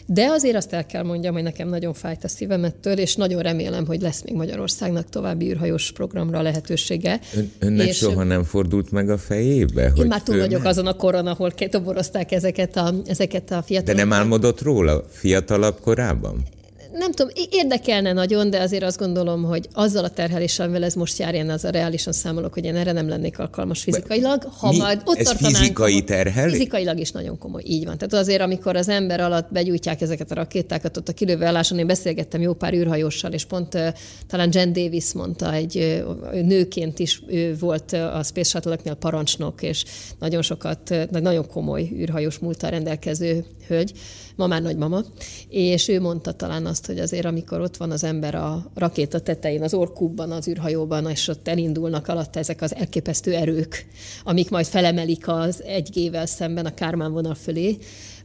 De 0.06 0.26
azért 0.26 0.56
azt 0.56 0.72
el 0.72 0.86
kell 0.86 1.02
mondjam, 1.02 1.32
hogy 1.34 1.42
nekem 1.42 1.68
nagyon 1.68 1.92
fájt 1.92 2.24
a 2.24 2.28
szívemettől, 2.28 2.98
és 2.98 3.16
nagyon 3.16 3.42
remélem, 3.42 3.86
hogy 3.86 4.00
lesz 4.00 4.22
még 4.24 4.34
Magyarországnak 4.34 5.08
további 5.08 5.50
űrhajós 5.50 5.92
programra 5.92 6.42
lehetősége. 6.42 7.20
Ön, 7.36 7.52
önnek 7.58 7.86
és 7.86 7.96
soha 7.96 8.22
nem 8.22 8.44
fordult 8.44 8.90
meg 8.90 9.10
a 9.10 9.18
fejébe? 9.18 9.82
Én 9.82 9.90
hogy 9.90 10.06
már 10.06 10.22
túl 10.22 10.38
vagyok 10.38 10.64
azon 10.64 10.86
a 10.86 10.94
koron, 10.94 11.26
ahol 11.26 11.52
toborozták 11.70 12.32
ezeket 12.32 12.76
a, 12.76 12.94
ezeket 13.06 13.50
a 13.50 13.62
fiatalokat. 13.62 13.84
De 13.84 13.94
nem 13.94 14.12
álmodott 14.12 14.60
róla 14.60 15.04
fiatalabb 15.10 15.80
korában? 15.80 16.44
Nem 16.92 17.12
tudom, 17.12 17.32
érdekelne 17.50 18.12
nagyon, 18.12 18.50
de 18.50 18.60
azért 18.60 18.82
azt 18.82 18.98
gondolom, 18.98 19.42
hogy 19.42 19.68
azzal 19.72 20.04
a 20.04 20.10
terheléssel, 20.10 20.64
amivel 20.64 20.84
ez 20.84 20.94
most 20.94 21.18
jár, 21.18 21.34
én 21.34 21.50
az 21.50 21.64
a 21.64 21.70
reálisan 21.70 22.12
számolok, 22.12 22.52
hogy 22.52 22.64
én 22.64 22.76
erre 22.76 22.92
nem 22.92 23.08
lennék 23.08 23.38
alkalmas 23.38 23.82
fizikailag. 23.82 24.42
Ha 24.42 24.70
Mi? 24.70 24.76
majd 24.76 25.02
ott 25.04 25.16
ez 25.16 25.26
tartanánk, 25.26 25.56
fizikai 25.56 26.04
terhelés? 26.04 26.52
Fizikailag 26.52 26.98
is 26.98 27.10
nagyon 27.10 27.38
komoly, 27.38 27.62
így 27.66 27.84
van. 27.84 27.98
Tehát 27.98 28.24
azért, 28.24 28.40
amikor 28.40 28.76
az 28.76 28.88
ember 28.88 29.20
alatt 29.20 29.52
begyújtják 29.52 30.00
ezeket 30.00 30.30
a 30.30 30.34
rakétákat 30.34 30.96
ott 30.96 31.08
a 31.08 31.12
kilövő 31.12 31.44
álláson, 31.44 31.78
én 31.78 31.86
beszélgettem 31.86 32.40
jó 32.40 32.52
pár 32.52 32.74
űrhajóssal, 32.74 33.32
és 33.32 33.44
pont 33.44 33.78
talán 34.26 34.48
Jen 34.52 34.72
Davis 34.72 35.12
mondta, 35.12 35.52
egy 35.52 36.04
nőként 36.32 36.98
is 36.98 37.22
ő 37.26 37.56
volt 37.58 37.92
a 37.92 38.20
Space 38.22 38.48
Shuttle-eknél 38.48 38.94
parancsnok, 38.94 39.62
és 39.62 39.84
nagyon 40.18 40.42
sokat, 40.42 40.94
nagyon 41.10 41.46
komoly 41.46 41.88
űrhajós 41.92 42.38
múltal 42.38 42.70
rendelkező 42.70 43.44
hölgy, 43.68 43.92
ma 44.36 44.46
már 44.46 44.62
nagymama, 44.62 45.02
és 45.48 45.88
ő 45.88 46.00
mondta 46.00 46.32
talán 46.32 46.66
azt, 46.66 46.86
hogy 46.86 46.98
azért 46.98 47.24
amikor 47.24 47.60
ott 47.60 47.76
van 47.76 47.90
az 47.90 48.04
ember 48.04 48.34
a 48.34 48.70
rakéta 48.74 49.20
tetején, 49.20 49.62
az 49.62 49.74
orkúbban, 49.74 50.30
az 50.30 50.48
űrhajóban, 50.48 51.10
és 51.10 51.28
ott 51.28 51.48
elindulnak 51.48 52.08
alatt 52.08 52.36
ezek 52.36 52.62
az 52.62 52.74
elképesztő 52.74 53.34
erők, 53.34 53.86
amik 54.24 54.50
majd 54.50 54.66
felemelik 54.66 55.28
az 55.28 55.62
1G-vel 55.66 56.26
szemben 56.26 56.66
a 56.66 56.74
Kármán 56.74 57.12
vonal 57.12 57.34
fölé, 57.34 57.78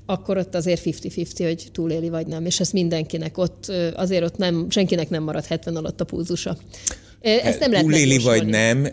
akkor 0.05 0.37
ott 0.37 0.55
azért 0.55 0.81
50-50, 0.85 1.31
hogy 1.37 1.67
túléli 1.71 2.09
vagy 2.09 2.27
nem, 2.27 2.45
és 2.45 2.59
ez 2.59 2.71
mindenkinek 2.71 3.37
ott, 3.37 3.71
azért 3.95 4.23
ott 4.23 4.37
nem, 4.37 4.69
senkinek 4.69 5.09
nem 5.09 5.23
marad 5.23 5.45
70 5.45 5.75
alatt 5.75 6.01
a 6.01 6.05
pulzusa. 6.05 6.57
Ezt 7.21 7.59
nem 7.59 7.71
lehet 7.71 7.85
Túléli 7.85 8.17
vagy 8.17 8.45
nem, 8.45 8.87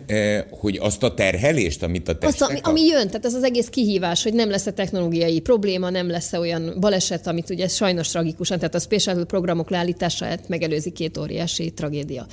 hogy 0.49 0.77
azt 0.81 1.03
a 1.03 1.13
terhelést, 1.13 1.83
amit 1.83 2.07
a 2.07 2.17
testek... 2.17 2.41
Azt, 2.41 2.51
ami, 2.51 2.59
ami 2.63 2.87
jön, 2.87 3.07
tehát 3.07 3.25
ez 3.25 3.33
az 3.33 3.43
egész 3.43 3.67
kihívás, 3.67 4.23
hogy 4.23 4.33
nem 4.33 4.49
lesz 4.49 4.65
a 4.65 4.73
technológiai 4.73 5.39
probléma, 5.39 5.89
nem 5.89 6.09
lesz 6.09 6.33
-e 6.33 6.39
olyan 6.39 6.73
baleset, 6.79 7.27
amit 7.27 7.49
ugye 7.49 7.67
sajnos 7.67 8.07
tragikusan, 8.07 8.57
tehát 8.57 8.75
a 8.75 8.79
special 8.79 9.25
programok 9.25 9.69
leállítását 9.69 10.47
megelőzi 10.47 10.89
két 10.89 11.17
óriási 11.17 11.71
tragédia. 11.71 12.25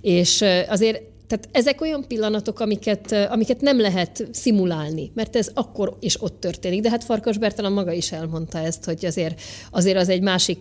És 0.00 0.44
azért 0.68 1.02
tehát 1.32 1.48
ezek 1.52 1.80
olyan 1.80 2.04
pillanatok, 2.08 2.60
amiket, 2.60 3.12
amiket 3.12 3.60
nem 3.60 3.80
lehet 3.80 4.28
szimulálni, 4.30 5.10
mert 5.14 5.36
ez 5.36 5.50
akkor 5.54 5.96
és 6.00 6.22
ott 6.22 6.40
történik. 6.40 6.80
De 6.80 6.90
hát 6.90 7.04
Farkas 7.04 7.38
Bertalan 7.38 7.72
maga 7.72 7.92
is 7.92 8.12
elmondta 8.12 8.58
ezt, 8.58 8.84
hogy 8.84 9.04
azért, 9.04 9.40
azért 9.70 9.96
az 9.96 10.08
egy 10.08 10.22
másik 10.22 10.60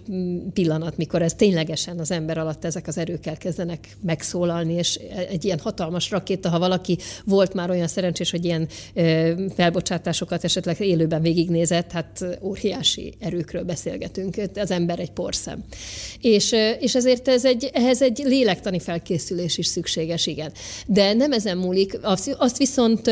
pillanat, 0.53 0.97
mikor 0.97 1.21
ez 1.21 1.33
ténylegesen 1.33 1.99
az 1.99 2.11
ember 2.11 2.37
alatt 2.37 2.65
ezek 2.65 2.87
az 2.87 2.97
erők 2.97 3.25
elkezdenek 3.25 3.97
megszólalni, 4.01 4.73
és 4.73 4.99
egy 5.29 5.45
ilyen 5.45 5.59
hatalmas 5.59 6.11
rakéta, 6.11 6.49
ha 6.49 6.59
valaki 6.59 6.97
volt 7.25 7.53
már 7.53 7.69
olyan 7.69 7.87
szerencsés, 7.87 8.31
hogy 8.31 8.45
ilyen 8.45 8.67
felbocsátásokat 9.55 10.43
esetleg 10.43 10.79
élőben 10.79 11.21
végignézett, 11.21 11.91
hát 11.91 12.25
óriási 12.41 13.13
erőkről 13.19 13.63
beszélgetünk, 13.63 14.35
az 14.55 14.71
ember 14.71 14.99
egy 14.99 15.11
porszem. 15.11 15.63
És, 16.21 16.55
és 16.79 16.95
ezért 16.95 17.27
ez 17.27 17.45
egy, 17.45 17.69
ehhez 17.73 18.01
egy 18.01 18.21
lélektani 18.25 18.79
felkészülés 18.79 19.57
is 19.57 19.67
szükséges, 19.67 20.27
igen. 20.27 20.51
De 20.87 21.13
nem 21.13 21.31
ezen 21.31 21.57
múlik. 21.57 21.99
Azt 22.37 22.57
viszont, 22.57 23.07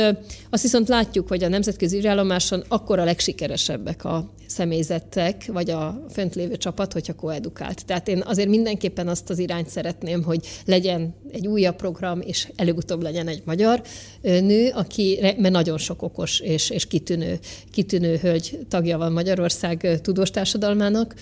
azt 0.49 0.61
viszont 0.61 0.87
látjuk, 0.87 1.27
hogy 1.27 1.43
a 1.43 1.47
nemzetközi 1.47 1.97
űrállomáson 1.97 2.63
akkor 2.67 2.99
a 2.99 3.03
legsikeresebbek 3.03 4.05
a 4.05 4.33
személyzetek, 4.47 5.45
vagy 5.47 5.69
a 5.69 6.05
fönt 6.11 6.35
lévő 6.35 6.57
csapat, 6.57 6.93
hogyha 6.93 7.13
koedukált. 7.13 7.85
Tehát 7.85 8.07
én 8.07 8.23
azért 8.25 8.49
mindenképpen 8.49 9.07
azt 9.07 9.29
az 9.29 9.39
irányt 9.39 9.69
szeretném, 9.69 10.23
hogy 10.23 10.47
legyen 10.65 11.15
egy 11.31 11.47
újabb 11.47 11.75
program, 11.75 12.21
és 12.21 12.47
előbb-utóbb 12.55 13.01
legyen 13.01 13.27
egy 13.27 13.41
magyar 13.45 13.81
nő, 14.21 14.71
aki, 14.73 15.17
mert 15.21 15.53
nagyon 15.53 15.77
sok 15.77 16.01
okos 16.01 16.39
és, 16.39 16.69
és 16.69 16.87
kitűnő, 16.87 17.39
kitűnő 17.71 18.17
hölgy 18.17 18.59
tagja 18.69 18.97
van 18.97 19.11
Magyarország 19.11 19.99
tudós 20.01 20.31
társadalmának, 20.31 21.13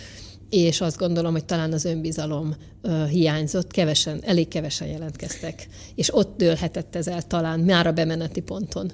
és 0.49 0.81
azt 0.81 0.97
gondolom, 0.97 1.31
hogy 1.31 1.45
talán 1.45 1.73
az 1.73 1.85
önbizalom 1.85 2.55
hiányzott, 3.09 3.71
kevesen, 3.71 4.19
elég 4.23 4.47
kevesen 4.47 4.87
jelentkeztek, 4.87 5.67
és 5.95 6.15
ott 6.15 6.37
dőlhetett 6.37 6.95
ez 6.95 7.07
el 7.07 7.21
talán 7.21 7.59
már 7.59 7.87
a 7.87 7.91
bemeneti 7.91 8.41
ponton. 8.41 8.91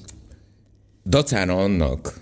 Dacára 1.06 1.56
annak, 1.58 2.22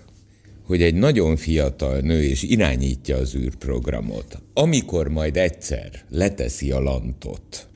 hogy 0.66 0.82
egy 0.82 0.94
nagyon 0.94 1.36
fiatal 1.36 2.00
nő 2.00 2.22
és 2.22 2.42
irányítja 2.42 3.16
az 3.16 3.34
űrprogramot, 3.34 4.38
amikor 4.54 5.08
majd 5.08 5.36
egyszer 5.36 6.04
leteszi 6.08 6.70
a 6.70 6.80
lantot, 6.80 7.68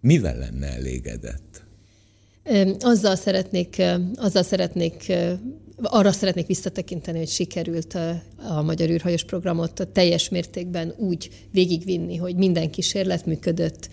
mivel 0.00 0.38
lenne 0.38 0.66
elégedett? 0.66 1.62
Azzal 2.80 3.16
szeretnék, 3.16 3.82
azzal 4.14 4.42
szeretnék 4.42 5.12
arra 5.82 6.12
szeretnék 6.12 6.46
visszatekinteni, 6.46 7.18
hogy 7.18 7.28
sikerült 7.28 7.94
a, 7.94 8.22
a 8.48 8.62
Magyar 8.62 8.90
űrhajós 8.90 9.24
programot 9.24 9.88
teljes 9.92 10.28
mértékben 10.28 10.94
úgy 10.96 11.30
végigvinni, 11.50 12.16
hogy 12.16 12.36
minden 12.36 12.70
kísérlet 12.70 13.26
működött, 13.26 13.88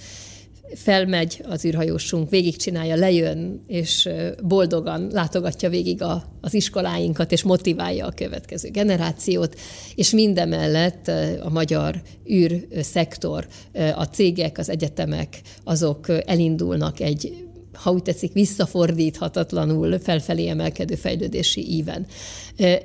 felmegy 0.76 1.44
az 1.48 1.66
űrhajósunk, 1.66 2.30
végigcsinálja, 2.30 2.96
lejön, 2.96 3.62
és 3.68 4.10
boldogan 4.44 5.08
látogatja 5.12 5.70
végig 5.70 6.02
a, 6.02 6.24
az 6.42 6.54
iskoláinkat, 6.54 7.32
és 7.32 7.44
motiválja 7.44 8.06
a 8.06 8.12
következő 8.12 8.70
generációt, 8.70 9.56
és 9.96 10.12
mindemellett 10.12 11.08
a 11.42 11.50
magyar 11.50 12.02
űrszektor, 12.32 13.48
a 13.96 14.04
cégek, 14.04 14.58
az 14.58 14.70
egyetemek, 14.70 15.42
azok 15.64 16.06
elindulnak 16.26 17.00
egy 17.00 17.47
ha 17.78 17.92
úgy 17.92 18.04
tetszik, 18.04 18.34
visszafordíthatatlanul 18.34 20.00
felfelé 20.00 20.48
emelkedő 20.48 20.96
fejlődési 20.96 21.76
íven. 21.76 22.06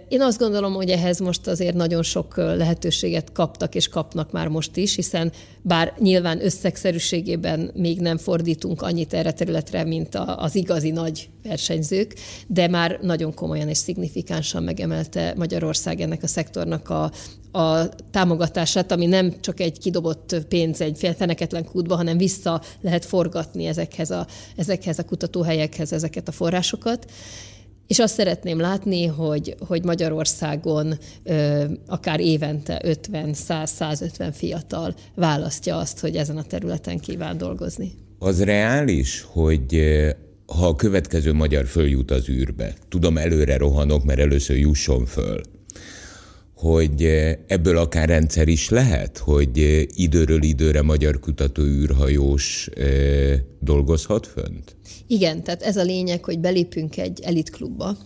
Én 0.08 0.20
azt 0.20 0.38
gondolom, 0.38 0.73
hogy 0.73 0.90
ehhez 0.90 1.18
most 1.18 1.46
azért 1.46 1.75
nagyon 1.75 2.02
sok 2.02 2.37
lehetőséget 2.37 3.33
kaptak 3.33 3.75
és 3.75 3.88
kapnak 3.88 4.33
már 4.33 4.48
most 4.48 4.77
is, 4.77 4.94
hiszen 4.94 5.33
bár 5.62 5.94
nyilván 5.98 6.44
összegszerűségében 6.44 7.70
még 7.75 8.00
nem 8.00 8.18
fordítunk 8.18 8.83
annyit 8.83 9.14
erre 9.14 9.33
területre, 9.33 9.85
mint 9.85 10.14
az 10.37 10.54
igazi 10.54 10.90
nagy 10.90 11.29
versenyzők, 11.42 12.14
de 12.46 12.68
már 12.68 12.98
nagyon 13.02 13.35
komolyan 13.35 13.68
és 13.68 13.79
szignifikánsan 13.79 14.62
megemelte 14.62 15.35
Magyarország 15.37 16.00
ennek 16.00 16.23
a 16.23 16.27
szektornak 16.27 16.88
a, 16.90 17.10
a 17.58 17.88
támogatását, 18.10 18.92
ami 18.92 19.06
nem 19.06 19.35
csak 19.40 19.60
egy 19.60 19.79
kidobott 19.79 20.37
pénz 20.48 20.81
egy 20.81 21.14
feneketlen 21.16 21.64
kútba, 21.64 21.96
hanem 21.96 22.16
vissza 22.16 22.62
lehet 22.81 23.04
forgatni 23.04 23.66
ezekhez 23.66 24.10
a, 24.10 24.27
ezekhez 24.56 24.98
a 24.98 25.04
kutatóhelyekhez 25.04 25.92
ezeket 25.92 26.29
a 26.29 26.33
forrásokat. 26.33 27.10
És 27.92 27.98
azt 27.98 28.14
szeretném 28.14 28.60
látni, 28.60 29.06
hogy, 29.06 29.54
hogy 29.66 29.84
Magyarországon 29.84 30.98
ö, 31.22 31.64
akár 31.86 32.20
évente 32.20 32.80
50-100-150 32.84 34.30
fiatal 34.32 34.94
választja 35.14 35.76
azt, 35.76 36.00
hogy 36.00 36.16
ezen 36.16 36.36
a 36.36 36.42
területen 36.42 36.98
kíván 36.98 37.38
dolgozni. 37.38 37.92
Az 38.18 38.44
reális, 38.44 39.26
hogy 39.32 39.80
ha 40.46 40.66
a 40.66 40.76
következő 40.76 41.32
magyar 41.32 41.66
följut 41.66 42.10
az 42.10 42.28
űrbe, 42.28 42.74
tudom, 42.88 43.18
előre 43.18 43.56
rohanok, 43.56 44.04
mert 44.04 44.20
először 44.20 44.56
jusson 44.56 45.04
föl, 45.04 45.40
hogy 46.63 47.04
ebből 47.46 47.77
akár 47.77 48.08
rendszer 48.08 48.48
is 48.48 48.69
lehet, 48.69 49.19
hogy 49.19 49.87
időről 49.94 50.42
időre 50.42 50.83
magyar 50.83 51.21
kutató 51.21 51.63
űrhajós 51.63 52.69
dolgozhat 53.60 54.27
fönt? 54.27 54.77
Igen, 55.06 55.42
tehát 55.42 55.63
ez 55.63 55.77
a 55.77 55.83
lényeg, 55.83 56.25
hogy 56.25 56.38
belépünk 56.38 56.98
egy 56.98 57.21
elitklubba, 57.21 57.96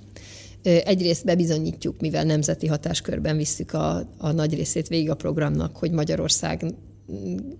Egyrészt 0.84 1.24
bebizonyítjuk, 1.24 2.00
mivel 2.00 2.24
nemzeti 2.24 2.66
hatáskörben 2.66 3.36
visszük 3.36 3.72
a, 3.72 4.08
a 4.18 4.30
nagy 4.32 4.54
részét 4.54 4.88
végig 4.88 5.10
a 5.10 5.14
programnak, 5.14 5.76
hogy 5.76 5.90
Magyarország 5.90 6.64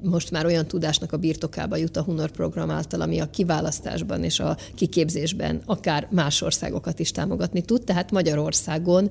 most 0.03 0.31
már 0.31 0.47
olyan 0.47 0.67
tudásnak 0.67 1.13
a 1.13 1.17
birtokába 1.17 1.77
jut 1.77 1.97
a 1.97 2.03
Hunor 2.03 2.31
program 2.31 2.71
által, 2.71 3.01
ami 3.01 3.21
a 3.21 3.31
kiválasztásban 3.31 4.25
és 4.25 4.41
a 4.41 4.57
kiképzésben 4.75 5.63
akár 5.67 6.09
más 6.11 6.43
országokat 6.43 6.99
is 6.99 7.11
támogatni 7.11 7.63
tud, 7.63 7.85
tehát 7.85 8.11
Magyarországon 8.11 9.11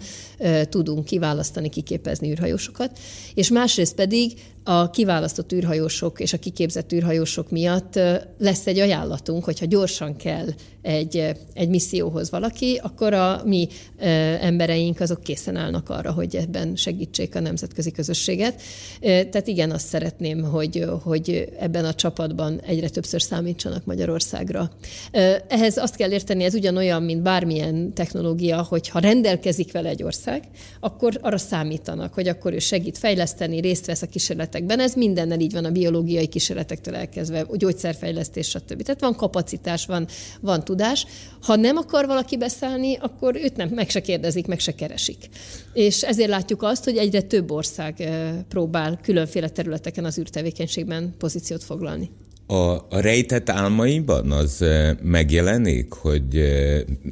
tudunk 0.69 1.05
kiválasztani, 1.05 1.69
kiképezni 1.69 2.29
űrhajósokat, 2.29 2.99
és 3.33 3.49
másrészt 3.49 3.95
pedig 3.95 4.33
a 4.67 4.89
kiválasztott 4.89 5.51
űrhajósok 5.51 6.19
és 6.19 6.33
a 6.33 6.37
kiképzett 6.37 6.91
űrhajósok 6.91 7.49
miatt 7.49 7.99
lesz 8.37 8.67
egy 8.67 8.79
ajánlatunk, 8.79 9.43
hogyha 9.43 9.65
gyorsan 9.65 10.15
kell 10.15 10.47
egy, 10.81 11.35
egy 11.53 11.69
misszióhoz 11.69 12.29
valaki, 12.29 12.79
akkor 12.83 13.13
a 13.13 13.41
mi 13.45 13.67
embereink 14.39 14.99
azok 14.99 15.23
készen 15.23 15.55
állnak 15.55 15.89
arra, 15.89 16.11
hogy 16.11 16.35
ebben 16.35 16.75
segítsék 16.75 17.35
a 17.35 17.39
nemzetközi 17.39 17.91
közösséget. 17.91 18.61
Tehát 19.01 19.47
igen, 19.47 19.71
azt 19.71 19.87
szeretném, 19.87 20.43
hogy, 20.43 20.85
hogy 21.03 21.49
ebben 21.59 21.85
a 21.85 21.93
csapatban 21.93 22.61
egyre 22.61 22.89
többször 22.89 23.21
számítsanak 23.21 23.85
Magyarországra. 23.85 24.71
Ehhez 25.47 25.77
azt 25.77 25.95
kell 25.95 26.11
érteni, 26.11 26.43
ez 26.43 26.53
ugyanolyan, 26.53 27.03
mint 27.03 27.21
bármilyen 27.21 27.93
technológia, 27.93 28.61
hogy 28.61 28.89
ha 28.89 28.99
rendelkezik 28.99 29.71
vele 29.71 29.89
egy 29.89 30.03
ország, 30.03 30.43
akkor 30.79 31.19
arra 31.21 31.37
számítanak, 31.37 32.13
hogy 32.13 32.27
akkor 32.27 32.53
ő 32.53 32.59
segít 32.59 32.97
fejleszteni, 32.97 33.59
részt 33.59 33.85
vesz 33.85 34.01
a 34.01 34.07
kísérlet 34.07 34.54
kísérletekben. 34.55 34.79
Ez 34.79 34.93
mindennel 34.93 35.39
így 35.39 35.53
van, 35.53 35.65
a 35.65 35.71
biológiai 35.71 36.27
kísérletektől 36.27 36.95
elkezdve, 36.95 37.45
gyógyszerfejlesztés, 37.53 38.49
stb. 38.49 38.81
Tehát 38.81 39.01
van 39.01 39.15
kapacitás, 39.15 39.85
van, 39.85 40.07
van 40.41 40.63
tudás. 40.63 41.05
Ha 41.41 41.55
nem 41.55 41.77
akar 41.77 42.05
valaki 42.05 42.37
beszállni, 42.37 42.95
akkor 42.95 43.35
őt 43.35 43.55
nem, 43.55 43.69
meg 43.69 43.89
se 43.89 44.01
kérdezik, 44.01 44.47
meg 44.47 44.59
se 44.59 44.75
keresik. 44.75 45.29
És 45.73 46.03
ezért 46.03 46.29
látjuk 46.29 46.63
azt, 46.63 46.83
hogy 46.83 46.97
egyre 46.97 47.21
több 47.21 47.51
ország 47.51 48.09
próbál 48.49 48.99
különféle 49.01 49.49
területeken 49.49 50.05
az 50.05 50.17
űrtevékenységben 50.17 51.13
pozíciót 51.17 51.63
foglalni. 51.63 52.09
A, 52.47 52.73
a 52.73 52.99
rejtett 52.99 53.49
álmaiban 53.49 54.31
az 54.31 54.65
megjelenik, 55.01 55.91
hogy 55.93 56.25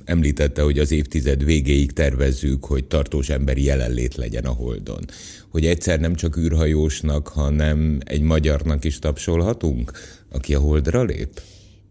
említette, 0.05 0.61
hogy 0.61 0.79
az 0.79 0.91
évtized 0.91 1.43
végéig 1.43 1.91
tervezzük, 1.91 2.65
hogy 2.65 2.85
tartós 2.85 3.29
emberi 3.29 3.63
jelenlét 3.63 4.15
legyen 4.15 4.45
a 4.45 4.51
Holdon. 4.51 5.05
Hogy 5.49 5.65
egyszer 5.65 5.99
nem 5.99 6.15
csak 6.15 6.37
űrhajósnak, 6.37 7.27
hanem 7.27 7.99
egy 8.05 8.21
magyarnak 8.21 8.83
is 8.83 8.99
tapsolhatunk, 8.99 9.91
aki 10.31 10.53
a 10.53 10.59
Holdra 10.59 11.03
lép? 11.03 11.41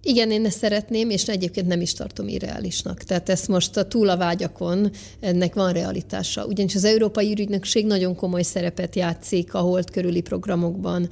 Igen, 0.05 0.31
én 0.31 0.45
ezt 0.45 0.59
szeretném, 0.59 1.11
és 1.11 1.29
egyébként 1.29 1.67
nem 1.67 1.81
is 1.81 1.93
tartom 1.93 2.29
irreálisnak. 2.29 3.03
Tehát 3.03 3.29
ezt 3.29 3.49
most 3.49 3.77
a 3.77 3.89
túl 3.89 4.09
a 4.09 4.17
vágyakon, 4.17 4.91
ennek 5.21 5.55
van 5.55 5.73
realitása. 5.73 6.47
Ugyanis 6.47 6.75
az 6.75 6.85
Európai 6.85 7.31
Ürügynökség 7.31 7.87
nagyon 7.87 8.15
komoly 8.15 8.43
szerepet 8.43 8.97
játszik 8.97 9.55
a 9.55 9.59
hold 9.59 9.91
körüli 9.91 10.21
programokban, 10.21 11.09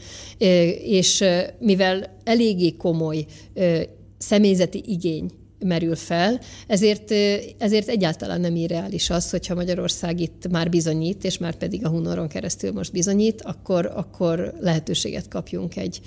és 0.83 1.25
mivel 1.59 2.17
eléggé 2.25 2.77
komoly 2.77 3.27
személyzeti 4.19 4.83
igény 4.87 5.31
merül 5.59 5.97
fel, 5.97 6.41
ezért, 6.67 7.11
ezért 7.59 7.89
egyáltalán 7.89 8.41
nem 8.41 8.57
irreális 8.57 9.11
az, 9.11 9.31
hogyha 9.31 9.55
Magyarország 9.55 10.21
itt 10.21 10.49
már 10.51 10.69
bizonyít, 10.69 11.25
és 11.25 11.39
már 11.39 11.55
pedig 11.55 11.85
a 11.85 11.89
Hunoron 11.89 12.29
keresztül 12.29 12.73
most 12.73 12.93
bizonyít, 12.93 13.43
akkor, 13.43 13.93
akkor 13.95 14.55
lehetőséget 14.61 15.29
kapjunk 15.29 15.77
egy, 15.77 16.01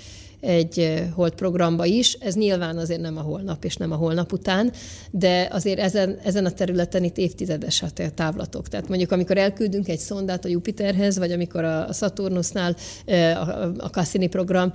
egy 0.44 1.02
hold 1.14 1.34
programba 1.34 1.84
is. 1.84 2.12
Ez 2.12 2.34
nyilván 2.34 2.78
azért 2.78 3.00
nem 3.00 3.16
a 3.16 3.20
holnap 3.20 3.64
és 3.64 3.76
nem 3.76 3.92
a 3.92 3.96
holnap 3.96 4.32
után, 4.32 4.72
de 5.10 5.48
azért 5.52 5.78
ezen, 5.78 6.18
ezen 6.24 6.44
a 6.44 6.50
területen 6.50 7.04
itt 7.04 7.16
évtizedes 7.16 7.82
a 7.82 7.88
távlatok. 8.14 8.68
Tehát 8.68 8.88
mondjuk 8.88 9.12
amikor 9.12 9.38
elküldünk 9.38 9.88
egy 9.88 9.98
szondát 9.98 10.44
a 10.44 10.48
Jupiterhez, 10.48 11.18
vagy 11.18 11.32
amikor 11.32 11.64
a 11.64 11.92
Saturnusnál 11.92 12.76
a 13.78 13.86
Cassini 13.86 14.26
program 14.26 14.72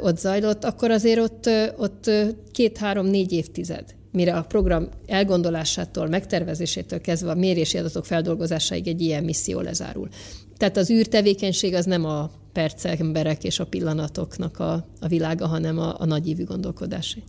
ott 0.00 0.18
zajlott, 0.18 0.64
akkor 0.64 0.90
azért 0.90 1.20
ott, 1.20 1.50
ott 1.76 2.10
két-három-négy 2.52 3.32
évtized 3.32 3.94
mire 4.12 4.34
a 4.36 4.42
program 4.42 4.88
elgondolásától, 5.06 6.06
megtervezésétől 6.08 7.00
kezdve 7.00 7.30
a 7.30 7.34
mérési 7.34 7.78
adatok 7.78 8.06
feldolgozásáig 8.06 8.88
egy 8.88 9.00
ilyen 9.00 9.24
misszió 9.24 9.60
lezárul. 9.60 10.08
Tehát 10.56 10.76
az 10.76 10.90
űrtevékenység 10.90 11.74
az 11.74 11.84
nem 11.84 12.04
a 12.04 12.30
percek, 12.56 13.00
emberek 13.00 13.44
és 13.44 13.58
a 13.58 13.66
pillanatoknak 13.66 14.58
a, 14.58 14.72
a 15.00 15.08
világa, 15.08 15.46
hanem 15.46 15.78
a, 15.78 16.00
a 16.00 16.04
nagyívű 16.04 16.44
gondolkodásé. 16.44 17.22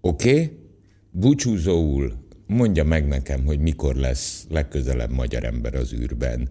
Oké, 0.00 0.30
okay. 0.30 0.58
búcsúzóul 1.10 2.12
mondja 2.46 2.84
meg 2.84 3.06
nekem, 3.06 3.44
hogy 3.44 3.58
mikor 3.58 3.94
lesz 3.94 4.46
legközelebb 4.48 5.10
magyar 5.10 5.44
ember 5.44 5.74
az 5.74 5.92
űrben. 5.92 6.48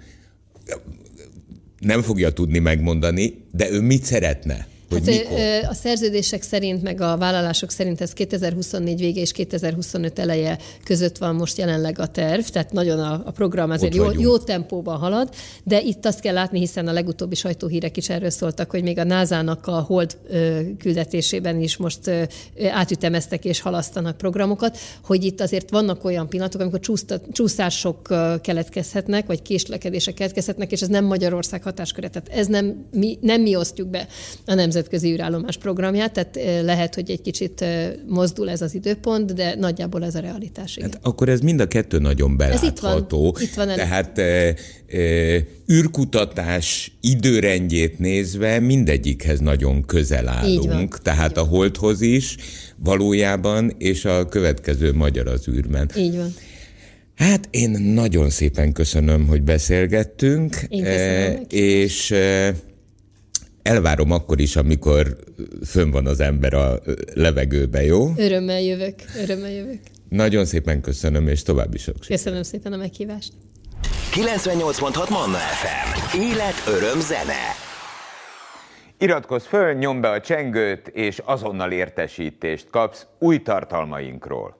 Nem 1.80 2.02
fogja 2.02 2.34
tudni 2.34 2.60
megmondani, 2.60 3.46
de 3.52 3.70
ő 3.72 3.82
mit 3.82 4.04
szeretne? 4.04 4.68
Hogy 4.90 5.16
hát, 5.16 5.30
mikor? 5.30 5.40
A 5.70 5.74
szerződések 5.74 6.42
szerint, 6.42 6.84
meg 6.84 7.02
a 7.02 7.18
vállalások 7.18 7.72
szerint 7.72 8.02
ez 8.02 8.14
2024 8.14 9.00
vége 9.00 9.22
és 9.22 9.32
2025 9.32 10.20
eleje 10.20 10.58
között 10.84 11.18
van 11.18 11.36
most 11.36 11.58
jelenleg 11.58 12.00
a 12.00 12.08
terv, 12.08 12.42
tehát 12.42 12.72
nagyon 12.72 13.00
a, 13.00 13.22
a 13.26 13.32
program 13.32 13.70
azért 13.70 13.96
jó, 13.96 14.12
jó 14.12 14.38
tempóban 14.38 14.98
halad, 14.98 15.30
de 15.64 15.82
itt 15.82 16.06
azt 16.06 16.20
kell 16.20 16.34
látni, 16.34 16.60
hiszen 16.60 16.88
a 16.88 16.92
legutóbbi 16.92 17.36
sajtóhírek 17.36 17.98
is 17.98 18.10
erről 18.10 18.30
szóltak, 18.30 18.70
hogy 18.72 18.84
még 18.84 18.98
a 18.98 19.04
NASA-nak 19.04 19.68
a 19.68 19.80
hold 19.80 20.18
küldetésében 20.78 21.62
is 21.62 21.78
most 21.78 22.12
átütemeztek 22.72 23.46
és 23.46 23.60
halasztanak 23.60 24.18
programokat, 24.18 24.78
hogy 25.04 25.24
itt 25.24 25.42
azért 25.42 25.70
vannak 25.70 26.04
olyan 26.04 26.30
pillanatok, 26.30 26.62
amikor 26.62 26.80
csúszások 27.32 28.14
keletkezhetnek, 28.42 29.26
vagy 29.26 29.42
késlekedések 29.42 30.14
keletkezhetnek, 30.14 30.72
és 30.72 30.82
ez 30.82 30.88
nem 30.88 31.06
Magyarország 31.06 31.64
hatásköre, 31.64 32.10
tehát 32.10 32.30
ez 32.30 32.48
nem 32.48 32.86
mi, 32.92 33.18
nem 33.22 33.42
mi 33.42 33.56
osztjuk 33.56 33.88
be 33.88 34.08
a 34.46 34.54
nemzet 34.54 34.77
nemzetközi 34.78 35.12
űrállomás 35.12 35.58
programját, 35.58 36.14
tehát 36.14 36.64
lehet, 36.64 36.96
hogy 36.96 37.12
egy 37.12 37.22
kicsit 37.22 37.66
mozdul 38.08 38.50
ez 38.50 38.62
az 38.62 38.74
időpont, 38.74 39.34
de 39.34 39.56
nagyjából 39.56 40.04
ez 40.04 40.16
a 40.16 40.20
realitás. 40.20 40.78
Igen. 40.78 40.92
Hát 40.92 41.00
akkor 41.06 41.30
ez 41.30 41.40
mind 41.40 41.60
a 41.60 41.68
kettő 41.68 41.98
nagyon 41.98 42.38
belátható. 42.38 42.66
Ez 42.68 42.72
itt 42.72 43.10
van, 43.10 43.34
itt 43.40 43.54
van 43.54 43.76
Tehát 43.76 44.18
e, 44.18 44.24
e, 44.24 45.44
űrkutatás 45.72 46.98
időrendjét 47.02 48.00
nézve 48.00 48.60
mindegyikhez 48.60 49.40
nagyon 49.40 49.86
közel 49.86 50.28
állunk, 50.28 51.02
tehát 51.02 51.38
a 51.38 51.44
Holdhoz 51.44 52.02
is 52.02 52.36
valójában, 52.84 53.74
és 53.78 54.06
a 54.06 54.26
következő 54.26 54.94
magyar 54.94 55.28
az 55.28 55.48
űrben. 55.48 55.90
Így 55.98 56.16
van. 56.16 56.34
Hát 57.16 57.48
én 57.52 57.70
nagyon 57.70 58.30
szépen 58.30 58.72
köszönöm, 58.72 59.28
hogy 59.28 59.42
beszélgettünk, 59.42 60.56
én 60.70 60.84
köszönöm 60.84 61.42
és 61.50 62.14
elvárom 63.68 64.12
akkor 64.12 64.40
is, 64.40 64.56
amikor 64.56 65.18
fönn 65.66 65.92
van 65.92 66.06
az 66.08 66.20
ember 66.20 66.54
a 66.54 66.80
levegőbe, 67.14 67.84
jó? 67.84 68.12
Örömmel 68.18 68.62
jövök, 68.62 68.96
örömmel 69.22 69.52
jövök. 69.52 69.80
Nagyon 70.10 70.46
szépen 70.46 70.82
köszönöm, 70.82 71.28
és 71.28 71.44
további 71.44 71.78
sok 71.78 71.96
sikert. 72.02 72.22
Köszönöm 72.22 72.44
szépen 72.44 72.74
a 72.74 72.78
meghívást. 72.78 73.34
98.6 74.12 75.10
Manna 75.10 75.38
FM. 75.38 76.18
Élet, 76.20 76.64
öröm, 76.68 77.00
zene. 77.00 77.56
Iratkozz 78.98 79.46
föl, 79.46 79.74
nyomd 79.74 80.02
be 80.02 80.10
a 80.10 80.22
csengőt, 80.22 80.88
és 80.88 81.22
azonnal 81.26 81.72
értesítést 81.72 82.70
kapsz 82.70 83.06
új 83.20 83.42
tartalmainkról. 83.42 84.58